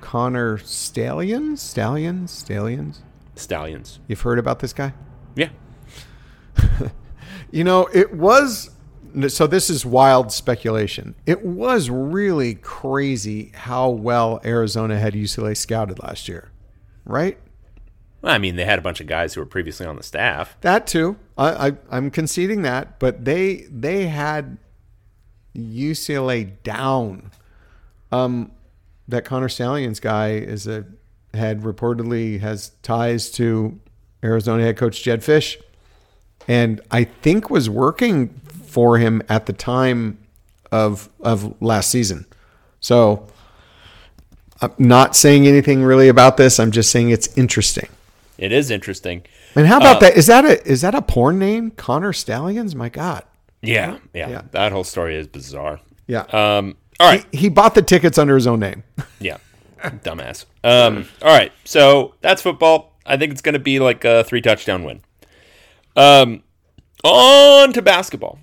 [0.00, 3.02] Connor Stalions, Stalions, Stalions.
[3.36, 4.00] Stalions.
[4.08, 4.94] You've heard about this guy?
[5.36, 5.50] Yeah.
[7.50, 8.70] You know, it was
[9.28, 11.14] so this is wild speculation.
[11.26, 16.50] It was really crazy how well Arizona had UCLA scouted last year.
[17.04, 17.38] Right?
[18.20, 20.56] Well, I mean, they had a bunch of guys who were previously on the staff.
[20.60, 21.16] That too.
[21.36, 24.58] I, I I'm conceding that, but they they had
[25.54, 27.30] UCLA down.
[28.10, 28.52] Um
[29.06, 30.84] that Connor Stalions guy is a
[31.34, 33.78] had reportedly has ties to
[34.22, 35.56] Arizona head coach Jedd Fisch
[36.48, 40.18] and I think was working for him at the time
[40.70, 42.26] of of last season.
[42.80, 43.26] So
[44.60, 46.58] I'm not saying anything really about this.
[46.60, 47.88] I'm just saying it's interesting.
[48.36, 49.22] It is interesting.
[49.54, 50.16] And how about Uh, that?
[50.16, 51.70] Is that a is that a porn name?
[51.72, 52.74] Connor Stalions?
[52.74, 53.24] My God.
[53.62, 54.28] Yeah, yeah.
[54.28, 54.42] Yeah.
[54.52, 55.80] That whole story is bizarre.
[56.06, 56.22] Yeah.
[56.32, 57.24] Um, all right.
[57.32, 58.84] he, he bought the tickets under his own name.
[59.20, 59.38] Yeah.
[59.82, 60.44] Dumbass.
[60.64, 61.52] Um, all right.
[61.64, 62.96] So that's football.
[63.06, 65.00] I think it's going to be like a three touchdown win.
[65.96, 66.42] Um,
[67.04, 68.38] on to basketball.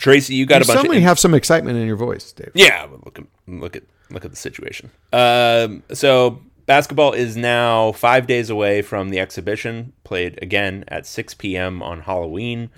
[0.00, 2.50] Tracy, you got you a bunch suddenly of have some excitement in your voice, Dave.
[2.54, 4.90] Yeah, look at look at look at the situation.
[5.12, 11.34] Um, so basketball is now five days away from the exhibition, played again at 6
[11.34, 11.82] p.m.
[11.82, 12.70] on Halloween,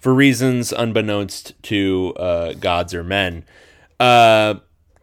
[0.00, 3.44] for reasons unbeknownst to uh, gods or men.
[4.00, 4.54] Uh,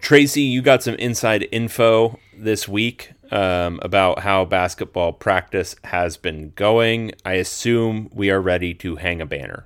[0.01, 6.51] Tracy, you got some inside info this week um, about how basketball practice has been
[6.55, 7.13] going.
[7.23, 9.65] I assume we are ready to hang a banner.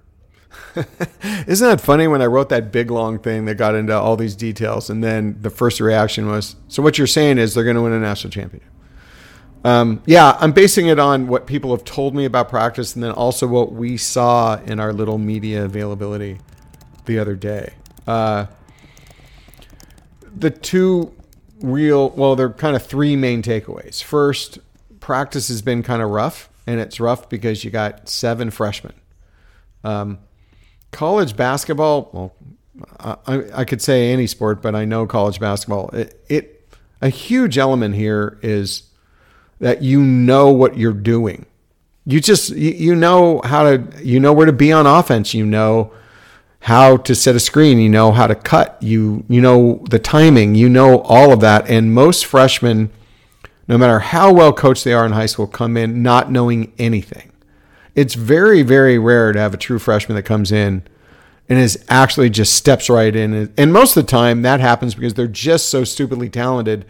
[1.48, 4.36] Isn't that funny when I wrote that big long thing that got into all these
[4.36, 7.82] details, and then the first reaction was, "So what you're saying is they're going to
[7.82, 8.70] win a national championship?"
[9.64, 13.12] Um, yeah, I'm basing it on what people have told me about practice, and then
[13.12, 16.40] also what we saw in our little media availability
[17.06, 17.74] the other day.
[18.06, 18.46] Uh,
[20.36, 21.14] the two
[21.62, 24.04] real, well, there are kind of three main takeaways.
[24.04, 24.60] First,
[25.00, 28.94] practice has been kind of rough, and it's rough because you got seven freshmen.
[29.84, 30.20] Um,
[30.96, 32.34] college basketball, well,
[33.28, 35.90] I, I could say any sport, but I know college basketball.
[35.90, 36.68] It, it
[37.02, 38.84] a huge element here is
[39.60, 41.46] that you know what you're doing.
[42.06, 45.34] You just you, know how to you know where to be on offense.
[45.34, 45.92] You know
[46.62, 47.80] how to set a screen.
[47.80, 48.78] You know how to cut.
[48.82, 50.56] You you know the timing.
[50.56, 51.70] You know all of that.
[51.70, 52.92] And most freshmen,
[53.68, 57.32] no matter how well coached they are in high school, come in not knowing anything.
[57.96, 60.84] It's very very rare to have a true freshman that comes in
[61.48, 63.54] and is actually just steps right in.
[63.58, 66.86] And most of the time that happens because they're just so stupidly talented.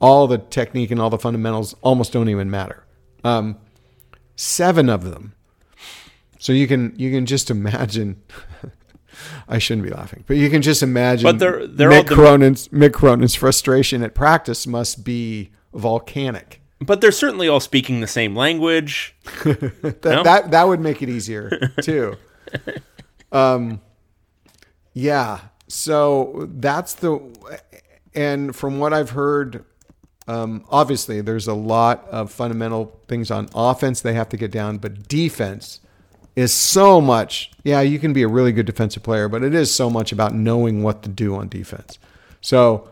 [0.00, 2.84] All the technique and all the fundamentals almost don't even matter.
[3.24, 3.56] Um,
[4.36, 5.34] seven of them.
[6.38, 8.22] So you can you can just imagine.
[9.48, 11.24] I shouldn't be laughing, but you can just imagine.
[11.24, 16.62] But they're, they're Mick, Cronin's, Mick Cronin's frustration at practice must be volcanic.
[16.80, 19.16] But they're certainly all speaking the same language.
[19.44, 20.22] that, no?
[20.22, 22.16] that that would make it easier too.
[23.32, 23.80] um,
[24.92, 25.40] yeah.
[25.68, 27.20] So that's the,
[28.14, 29.64] and from what I've heard,
[30.26, 34.78] um, obviously there's a lot of fundamental things on offense they have to get down,
[34.78, 35.80] but defense
[36.36, 37.50] is so much.
[37.64, 40.34] Yeah, you can be a really good defensive player, but it is so much about
[40.34, 41.98] knowing what to do on defense.
[42.40, 42.90] So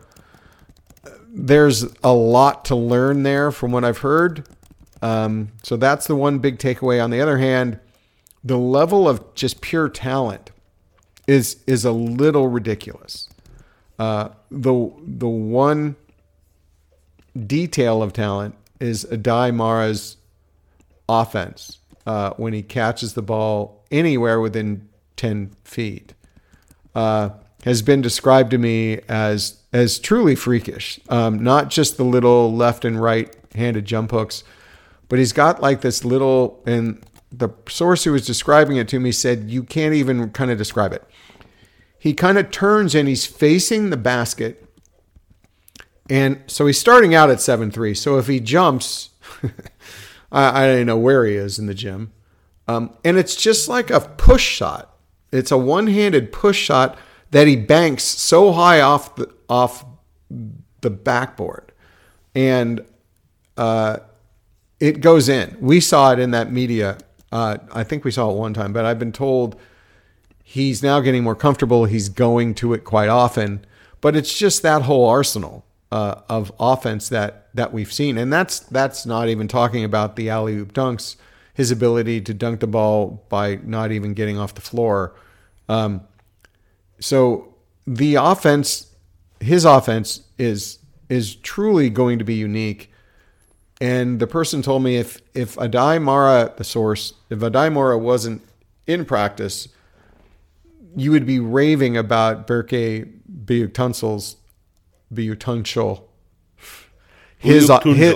[1.36, 4.48] there's a lot to learn there from what I've heard.
[5.02, 7.02] Um, so that's the one big takeaway.
[7.02, 7.78] On the other hand,
[8.42, 10.50] the level of just pure talent
[11.26, 13.28] is is a little ridiculous.
[13.98, 15.96] Uh, the the one
[17.46, 20.16] detail of talent is Aday Mara's
[21.08, 26.14] offense uh, when he catches the ball anywhere within ten feet.
[26.94, 27.30] Uh,
[27.64, 30.98] has been described to me as as truly freakish.
[31.10, 34.42] Um, not just the little left and right handed jump hooks,
[35.10, 39.12] but he's got like this little and the source who was describing it to me
[39.12, 41.04] said you can't even kind of describe it.
[41.98, 44.66] He kind of turns and he's facing the basket.
[46.08, 47.92] And so he's starting out at 7 3.
[47.92, 49.10] So if he jumps,
[50.32, 52.12] I, I don't know where he is in the gym.
[52.66, 54.96] Um, and it's just like a push shot.
[55.32, 56.96] It's a one handed push shot
[57.30, 59.84] that he banks so high off the, off
[60.80, 61.72] the backboard.
[62.34, 62.84] And
[63.56, 63.98] uh,
[64.80, 65.56] it goes in.
[65.60, 66.98] We saw it in that media.
[67.32, 69.56] Uh, I think we saw it one time, but I've been told
[70.42, 71.86] he's now getting more comfortable.
[71.86, 73.64] He's going to it quite often.
[74.00, 78.60] But it's just that whole arsenal uh, of offense that that we've seen, and that's
[78.60, 81.16] that's not even talking about the alley oop dunks,
[81.54, 85.14] his ability to dunk the ball by not even getting off the floor.
[85.68, 86.02] Um,
[87.00, 87.54] so
[87.86, 88.94] the offense,
[89.40, 90.78] his offense is
[91.08, 92.90] is truly going to be unique.
[93.80, 98.42] And the person told me if if Aday Mara, the source, if Aday Mara wasn't
[98.86, 99.68] in practice,
[100.96, 103.06] you would be raving about Berke
[103.44, 104.36] Buyuktuncel's
[105.12, 106.02] Biyuktunsel.
[107.38, 108.14] His, his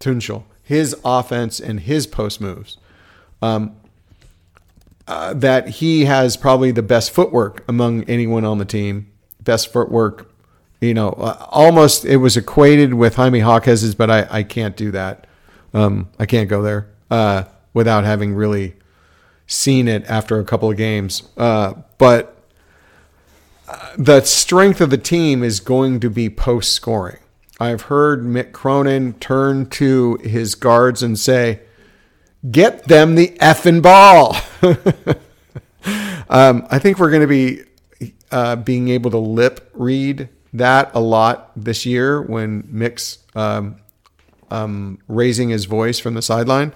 [0.00, 2.78] Tunchel, his offense and his post moves.
[3.40, 3.76] Um,
[5.08, 9.10] uh, that he has probably the best footwork among anyone on the team.
[9.40, 10.32] Best footwork,
[10.86, 14.90] you know, uh, almost it was equated with Jaime Jaquez's, but I, I can't do
[14.92, 15.26] that.
[15.74, 18.76] Um, I can't go there uh, without having really
[19.46, 21.28] seen it after a couple of games.
[21.36, 22.36] Uh, but
[23.68, 27.18] uh, the strength of the team is going to be post scoring.
[27.58, 31.60] I've heard Mick Cronin turn to his guards and say,
[32.50, 34.36] Get them the effing ball.
[36.28, 37.62] um, I think we're going to be
[38.30, 43.76] uh, being able to lip read that a lot this year when Mick's um,
[44.50, 46.72] um, raising his voice from the sideline.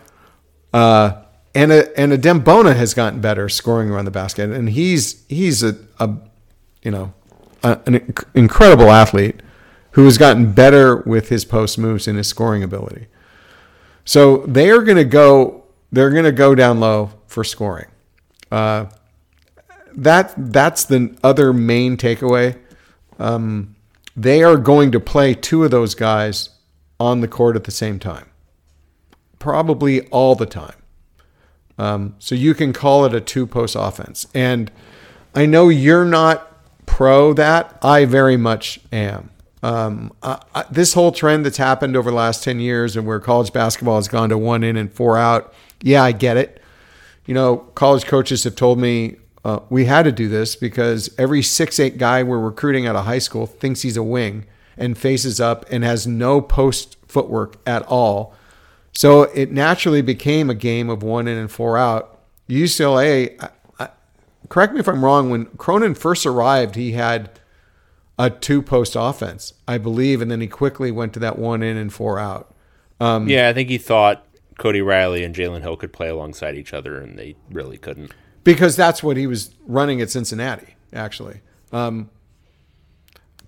[0.73, 1.23] Uh,
[1.55, 5.63] and a, and Adem Bona has gotten better scoring around the basket, and he's he's
[5.63, 6.11] a, a
[6.83, 7.13] you know
[7.63, 9.41] a, an incredible athlete
[9.93, 13.07] who has gotten better with his post moves and his scoring ability.
[14.05, 15.65] So they are going to go.
[15.93, 17.89] They're going to go down low for scoring.
[18.51, 18.87] Uh,
[19.93, 22.59] that that's the other main takeaway.
[23.21, 23.77] Um,
[24.17, 26.51] they are going to play two of those guys
[26.99, 28.29] on the court at the same time,
[29.39, 30.75] probably all the time.
[31.79, 34.27] Um, so you can call it a two post offense.
[34.35, 34.71] And
[35.35, 36.47] I know you're not
[36.87, 37.79] pro that.
[37.83, 39.31] I very much am.
[39.63, 43.53] Um, I, this whole trend that's happened over the last 10 years and where college
[43.53, 46.63] basketball has gone to one in and four out, yeah, I get it.
[47.27, 51.43] You know, college coaches have told me uh, we had to do this because every
[51.43, 55.41] six eight guy we're recruiting out of high school thinks he's a wing and faces
[55.41, 58.35] up and has no post footwork at all.
[58.93, 62.19] So it naturally became a game of one in and four out.
[62.49, 63.51] UCLA,
[64.49, 65.31] correct me if I'm wrong.
[65.31, 67.31] When Cronin first arrived, he had
[68.19, 71.77] a two post offense, I believe, and then he quickly went to that one in
[71.77, 72.55] and four out.
[73.01, 74.27] Um, yeah, I think he thought
[74.59, 78.13] Cody Riley and Jalen Hill could play alongside each other, and they really couldn't.
[78.51, 81.41] Because that's what he was running at Cincinnati, actually.
[81.73, 82.11] Um,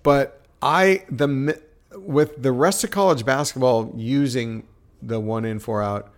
[0.01, 1.59] but I the
[1.93, 4.65] with the rest of college basketball using
[5.01, 6.09] the one in four out,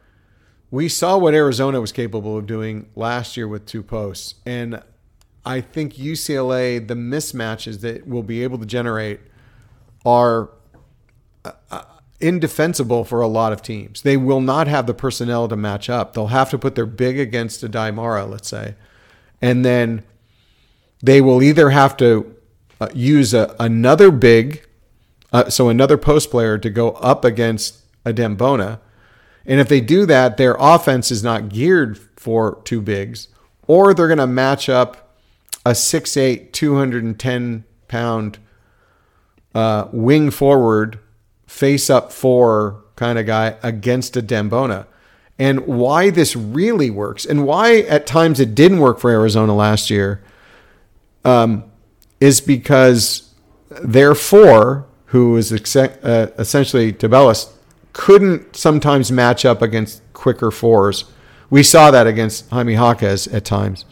[0.69, 4.83] we saw what Arizona was capable of doing last year with two posts, and
[5.43, 9.19] I think UCLA the mismatches that will be able to generate
[10.05, 10.51] are
[11.43, 11.83] uh,
[12.19, 14.01] indefensible for a lot of teams.
[14.01, 16.13] They will not have the personnel to match up.
[16.13, 18.75] They'll have to put their big against a Aday Mara, let's say,
[19.41, 20.03] and then
[21.01, 22.35] they will either have to
[22.79, 24.65] uh, use a, another big,
[25.31, 28.79] uh, so another post player to go up against a Bona.
[29.45, 33.27] And if they do that, their offense is not geared for two bigs,
[33.67, 35.17] or they're going to match up
[35.65, 38.39] a 6'8, 210 pound
[39.53, 40.99] uh, wing forward,
[41.55, 44.87] face up four kind of guy against a Bona.
[45.39, 49.89] And why this really works, and why at times it didn't work for Arizona last
[49.89, 50.21] year,
[51.23, 51.63] um,
[52.19, 53.33] is because
[53.69, 57.51] their four, who is ex- uh, essentially Tubelis,
[57.93, 61.05] couldn't sometimes match up against quicker fours.
[61.49, 63.85] We saw that against Jaime Jaquez at times.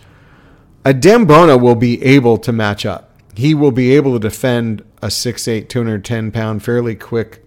[0.83, 3.09] A Bona will be able to match up.
[3.35, 7.42] He will be able to defend a 6'8", 210 pound, fairly quick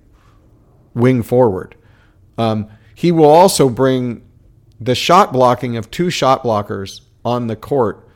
[0.97, 1.77] wing forward.
[2.37, 4.29] Um, he will also bring
[4.81, 8.07] the shot blocking of two shot blockers on the court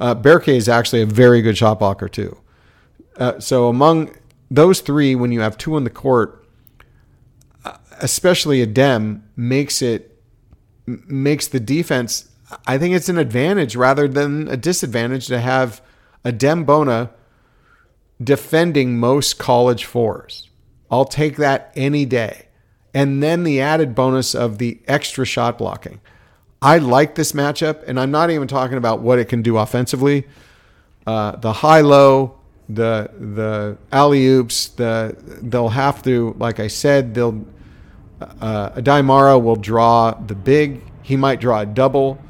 [0.00, 2.38] uh, Berke is actually a very good shot blocker too.
[3.16, 4.14] Uh, so among
[4.50, 6.46] those three, when you have two on the court,
[8.00, 10.16] especially a Dem, makes it
[10.86, 12.30] makes the defense.
[12.66, 15.82] I think it's an advantage rather than a disadvantage to have
[16.24, 17.10] Adem Bona
[18.22, 20.47] defending most college fours.
[20.90, 22.46] I'll take that any day.
[22.94, 26.00] And then the added bonus of the extra shot blocking.
[26.60, 30.26] I like this matchup, and I'm not even talking about what it can do offensively.
[31.06, 37.14] Uh, the high low, the the alley oops, the they'll have to, like I said,
[37.14, 37.46] they'll
[38.20, 40.82] uh, Aday will draw the big.
[41.02, 42.20] He might draw a double.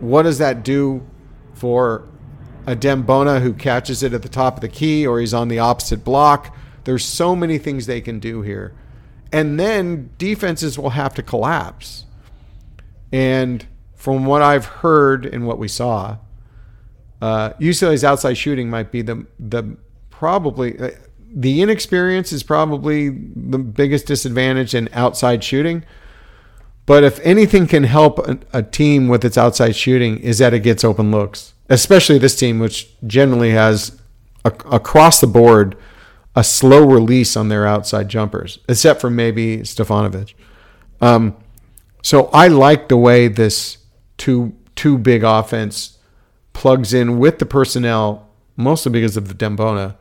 [0.00, 1.06] What does that do
[1.54, 2.04] for
[2.66, 5.58] Adem Bona who catches it at the top of the key, or he's on the
[5.58, 6.56] opposite block?
[6.84, 8.74] There's so many things they can do here,
[9.32, 12.04] and then defenses will have to collapse
[13.12, 16.18] and from what I've heard and what we saw,
[17.20, 19.76] uh, UCLA's outside shooting might be the the
[20.10, 20.90] probably uh,
[21.34, 25.84] the inexperience is probably the biggest disadvantage in outside shooting.
[26.86, 30.60] But if anything can help a, a, team with its outside shooting is that it
[30.60, 34.00] gets open looks, especially this team, which generally has
[34.42, 35.76] a, across the board
[36.38, 40.34] a slow release on their outside jumpers, except for maybe Stefanovic.
[41.00, 41.36] Um,
[42.00, 43.78] so I like the way this
[44.18, 45.98] two two big offense
[46.52, 49.96] plugs in with the personnel, mostly because of the Adem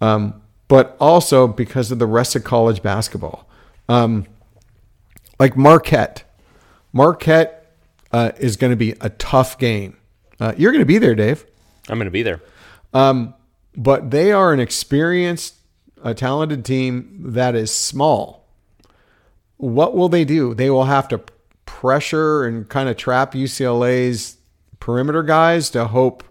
[0.00, 3.46] um, but also because of the rest of college basketball.
[3.90, 4.24] Um,
[5.38, 6.24] like Marquette,
[6.94, 7.74] Marquette
[8.10, 9.98] uh, is going to be a tough game.
[10.40, 11.44] Uh, you're going to be there, Dave.
[11.90, 12.40] I'm going to be there.
[12.94, 13.34] Um,
[13.76, 15.54] but they are an experienced,
[16.02, 18.38] a talented team that is small
[19.58, 20.54] what will they do?
[20.54, 21.20] They will have to
[21.66, 24.38] pressure and kind of trap UCLA's
[24.80, 26.24] perimeter guys to hope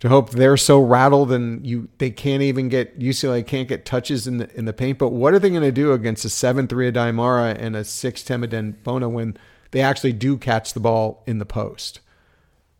[0.00, 4.26] to hope they're so rattled and you they can't even get UCLA can't get touches
[4.26, 4.98] in the in the paint.
[4.98, 7.84] But what are they going to do against a seven three Aday Mara and a
[7.84, 9.36] six ten Adem Bona when
[9.72, 12.00] they actually do catch the ball in the post?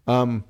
[0.07, 0.45] Um,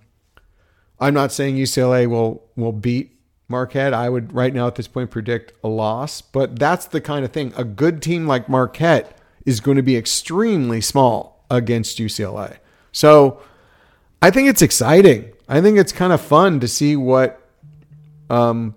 [1.00, 3.18] I'm not saying UCLA will will beat
[3.49, 6.22] Marquette, I would right now at this point predict a loss.
[6.22, 7.53] But that's the kind of thing.
[7.57, 12.59] A good team like Marquette is going to be extremely small against UCLA.
[12.93, 13.43] So
[14.20, 15.32] I think it's exciting.
[15.49, 17.40] I think it's kind of fun to see what
[18.30, 18.74] um,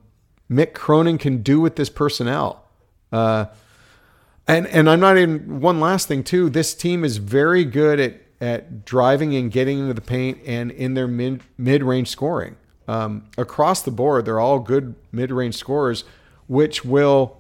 [0.50, 2.66] Mick Cronin can do with this personnel.
[3.12, 3.46] Uh,
[4.48, 6.50] and and I'm not even one last thing too.
[6.50, 10.94] This team is very good at at driving and getting into the paint and in
[10.94, 12.58] their mid mid range scoring
[12.88, 16.04] um, across the board, they're all good mid range scorers,
[16.48, 17.38] which will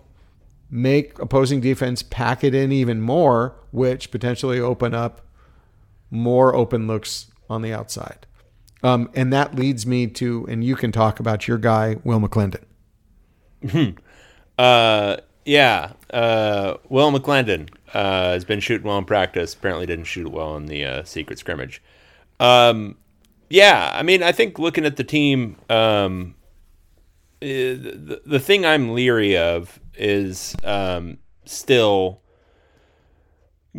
[0.70, 5.22] make opposing defense pack it in even more, which potentially open up
[6.10, 8.26] more open looks on the outside.
[8.84, 12.64] Um, and that leads me to, and you can talk about your guy, Will McClendon.
[13.70, 13.90] Hmm.
[14.58, 15.94] Uh, yeah.
[16.12, 19.54] Uh, Will McClendon uh, has been shooting well in practice.
[19.54, 21.82] Apparently, didn't shoot well in the uh, secret scrimmage.
[22.40, 22.98] Um,
[23.50, 26.36] Yeah, I mean, I think looking at the team, um,
[27.42, 32.22] eh, the, the thing I'm leery of is um, still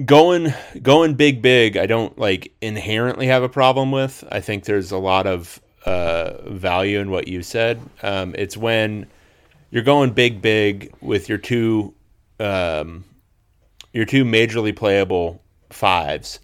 [0.04, 0.52] going
[0.82, 1.76] going big big.
[1.76, 4.22] I don't like inherently have a problem with.
[4.30, 7.80] I think there's a lot of uh, value in what you said.
[8.02, 9.06] Um, it's when
[9.70, 11.94] you're going big big with your two
[12.38, 13.04] um,
[13.92, 16.38] your two majorly playable fives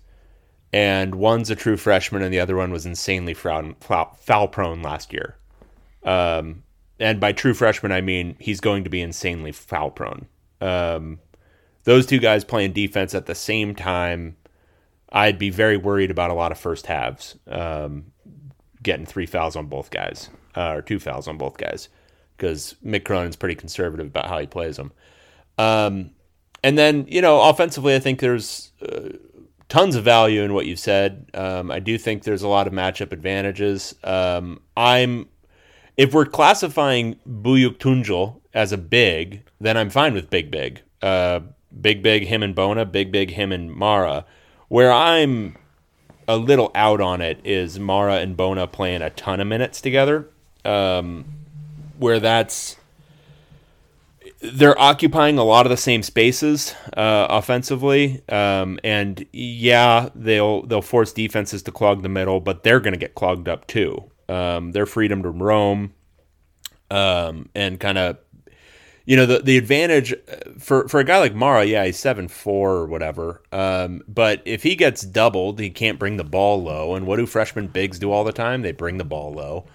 [0.72, 5.12] and one's a true freshman, and the other one was insanely foul, foul prone last
[5.12, 5.36] year.
[6.02, 6.62] Um,
[6.98, 10.26] and by true freshman, I mean he's going to be insanely foul prone.
[10.60, 11.18] Um,
[11.84, 14.36] those two guys playing defense at the same time,
[15.10, 18.12] I'd be very worried about a lot of first halves um,
[18.82, 21.88] getting three fouls on both guys uh, or two fouls on both guys
[22.36, 24.92] because Mick Cronin's pretty conservative about how he plays them.
[25.58, 26.10] Um,
[26.64, 28.72] and then you know offensively, I think there's.
[28.80, 29.10] Uh,
[29.72, 31.30] tons of value in what you've said.
[31.32, 33.94] Um, I do think there's a lot of matchup advantages.
[34.04, 35.30] Um, I'm
[35.96, 40.82] if we're classifying Buyuktuncel as a big, then I'm fine with big big.
[41.00, 41.40] Uh,
[41.80, 44.26] big big him and Bona, big big him and Mara.
[44.68, 45.56] Where I'm
[46.28, 50.28] a little out on it is Mara and Bona playing a ton of minutes together.
[50.66, 51.24] Um,
[51.98, 52.76] where that's
[54.42, 60.82] they're occupying a lot of the same spaces uh, offensively, um, and yeah, they'll they'll
[60.82, 64.10] force defenses to clog the middle, but they're going to get clogged up too.
[64.28, 65.94] Um, their freedom to roam
[66.90, 68.18] um, and kind of,
[69.04, 72.26] you know, the the advantage uh, for for a guy like Mara, yeah, he's seven
[72.26, 76.96] four or whatever, um, but if he gets doubled, he can't bring the ball low.
[76.96, 78.62] And what do freshman bigs do all the time?
[78.62, 79.66] They bring the ball low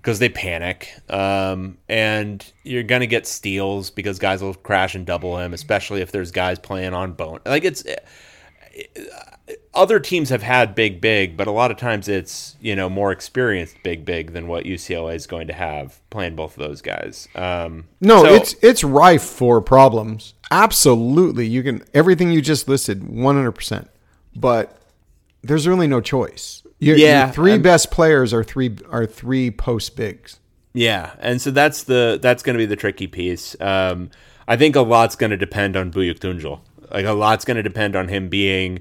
[0.00, 0.94] because they panic.
[1.08, 6.12] Um, and you're gonna get steals because guys will crash and double him, especially if
[6.12, 7.40] there's guys playing on bone.
[7.44, 7.84] Like it's
[9.74, 13.12] other teams have had big big, but a lot of times it's you know more
[13.12, 17.28] experienced big big than what UCLA is going to have playing both of those guys.
[17.34, 20.34] Um, no, so, it's it's rife for problems.
[20.50, 23.90] Absolutely, you can everything you just listed, one hundred percent.
[24.34, 24.76] But
[25.42, 26.62] there's really no choice.
[26.80, 30.40] Your, yeah, your 3 I'm, best players are three are three post bigs.
[30.72, 33.54] Yeah, and so that's the that's going to be the tricky piece.
[33.60, 34.10] Um,
[34.48, 36.60] I think a lot's going to depend on Buyuktuncel.
[36.90, 38.80] Like a lot's going to depend on him being,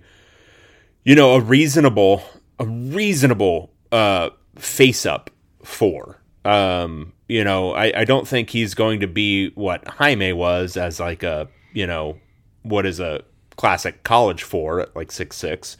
[1.03, 2.23] you know, a reasonable
[2.57, 5.29] a reasonable uh, face up
[5.63, 6.21] for.
[6.45, 10.99] Um, you know, I, I don't think he's going to be what Jaime was as
[10.99, 12.17] like a you know
[12.63, 13.23] what is a
[13.57, 15.75] classic college four at like six six.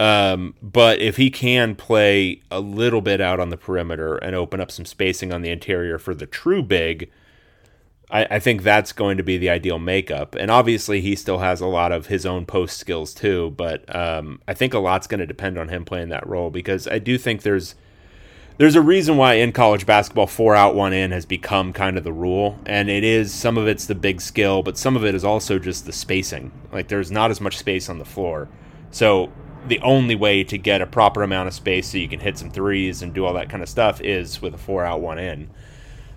[0.00, 4.58] Um, but if he can play a little bit out on the perimeter and open
[4.58, 7.10] up some spacing on the interior for the true big,
[8.10, 10.34] I, I, think that's going to be the ideal makeup.
[10.36, 13.52] And obviously, he still has a lot of his own post skills too.
[13.58, 16.88] But um, I think a lot's going to depend on him playing that role because
[16.88, 17.74] I do think there's
[18.56, 22.04] there's a reason why in college basketball four out one in has become kind of
[22.04, 25.14] the rule and it is some of it's the big skill but some of it
[25.14, 28.50] is also just the spacing like there's not as much space on the floor
[28.90, 29.32] so
[29.66, 32.50] the only way to get a proper amount of space so you can hit some
[32.50, 35.50] threes and do all that kind of stuff is with a four out one in.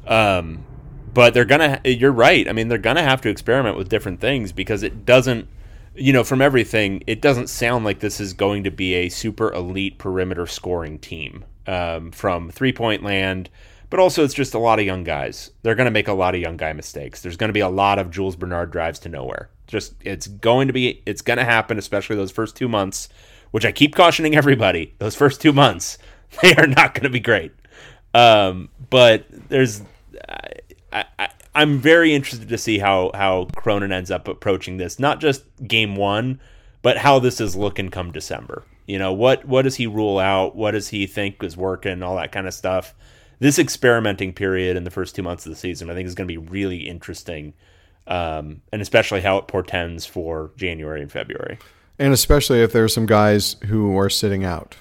[0.07, 0.65] Um,
[1.13, 1.79] but they're gonna.
[1.85, 2.47] You're right.
[2.47, 5.47] I mean, they're gonna have to experiment with different things because it doesn't.
[5.95, 9.53] You know, from everything, it doesn't sound like this is going to be a super
[9.53, 13.49] elite perimeter scoring team um, from three point land.
[13.91, 15.51] But also, it's just a lot of young guys.
[15.61, 17.21] They're going to make a lot of young guy mistakes.
[17.21, 19.51] There's going to be a lot of Jules Bernard drives to nowhere.
[19.67, 23.07] Just it's going to be it's going to happen, especially those first two months
[23.53, 25.99] which I keep cautioning everybody, those first two months,
[26.41, 27.53] they are not going to be great.
[28.15, 29.83] Um, but there's,
[30.91, 34.97] I, I, I'm very interested to see how how Cronin ends up approaching this.
[34.97, 36.41] Not just game one,
[36.81, 38.63] but how this is looking come December.
[38.87, 40.55] You know what what does he rule out?
[40.55, 42.01] What does he think is working?
[42.01, 42.95] All that kind of stuff.
[43.37, 46.27] This experimenting period in the first two months of the season, I think, is going
[46.27, 47.53] to be really interesting,
[48.07, 51.59] um, and especially how it portends for January and February
[51.99, 54.77] and especially if there are some guys who are sitting out.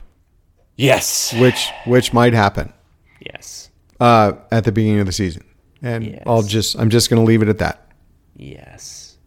[0.77, 2.73] Yes, which which might happen.
[3.21, 5.45] Yes, uh, at the beginning of the season,
[5.83, 6.23] and yes.
[6.27, 7.87] I'll just I'm just going to leave it at that.
[8.35, 9.19] Yes,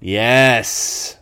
[0.00, 1.16] yes,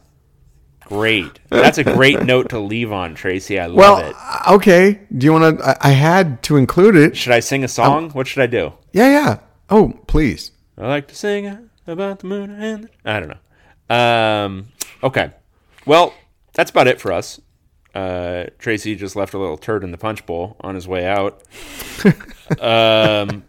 [0.86, 1.40] great.
[1.48, 3.58] That's a great note to leave on, Tracy.
[3.58, 4.16] I love well, it.
[4.16, 5.68] Uh, okay, do you want to?
[5.68, 7.16] I, I, had to include it.
[7.16, 8.04] Should I sing a song?
[8.04, 8.72] Um, what should I do?
[8.92, 9.38] Yeah, yeah.
[9.68, 10.52] Oh, please.
[10.78, 13.94] I like to sing about the moon and I don't know.
[13.94, 14.68] Um,
[15.02, 15.30] Okay.
[15.86, 16.14] Well,
[16.54, 17.40] that's about it for us.
[17.94, 21.42] Uh, Tracy just left a little turd in the punch bowl on his way out.
[22.60, 23.44] um,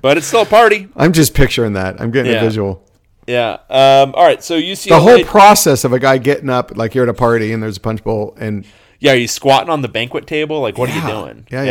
[0.00, 0.88] but it's still a party.
[0.94, 2.00] I'm just picturing that.
[2.00, 2.38] I'm getting yeah.
[2.38, 2.86] a visual.
[3.26, 3.54] Yeah.
[3.68, 4.42] Um, all right.
[4.42, 7.14] So you see the whole process of a guy getting up, like you're at a
[7.14, 8.64] party and there's a punch bowl, and
[8.98, 10.60] Yeah, are you squatting on the banquet table?
[10.60, 11.10] Like, what are you Yeah.
[11.10, 11.46] doing?
[11.50, 11.62] Yeah,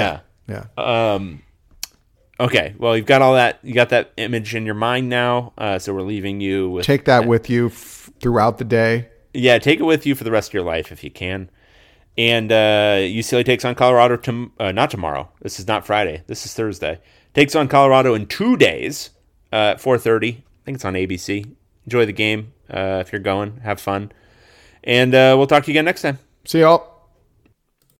[0.48, 1.14] yeah, yeah.
[1.14, 1.42] Um,
[2.40, 2.76] okay.
[2.78, 3.60] Well, you've got all that.
[3.64, 5.54] You got that image in your mind now.
[5.58, 9.10] Uh, so we're leaving you with Take that with you f- throughout the day.
[9.34, 11.50] Yeah, take it with you for the rest of your life if you can.
[12.18, 14.18] And uh, UCLA takes on Colorado.
[14.18, 15.30] To, uh, not tomorrow.
[15.42, 16.24] This is not Friday.
[16.28, 17.00] This is Thursday.
[17.34, 19.12] Takes on Colorado in two days
[19.54, 20.30] uh, at four thirty.
[20.30, 21.56] I think it's on ABC.
[21.86, 23.62] Enjoy the game uh, if you're going.
[23.64, 24.12] Have fun.
[24.84, 26.20] And uh, we'll talk to you again next time.
[26.46, 26.99] See y'all.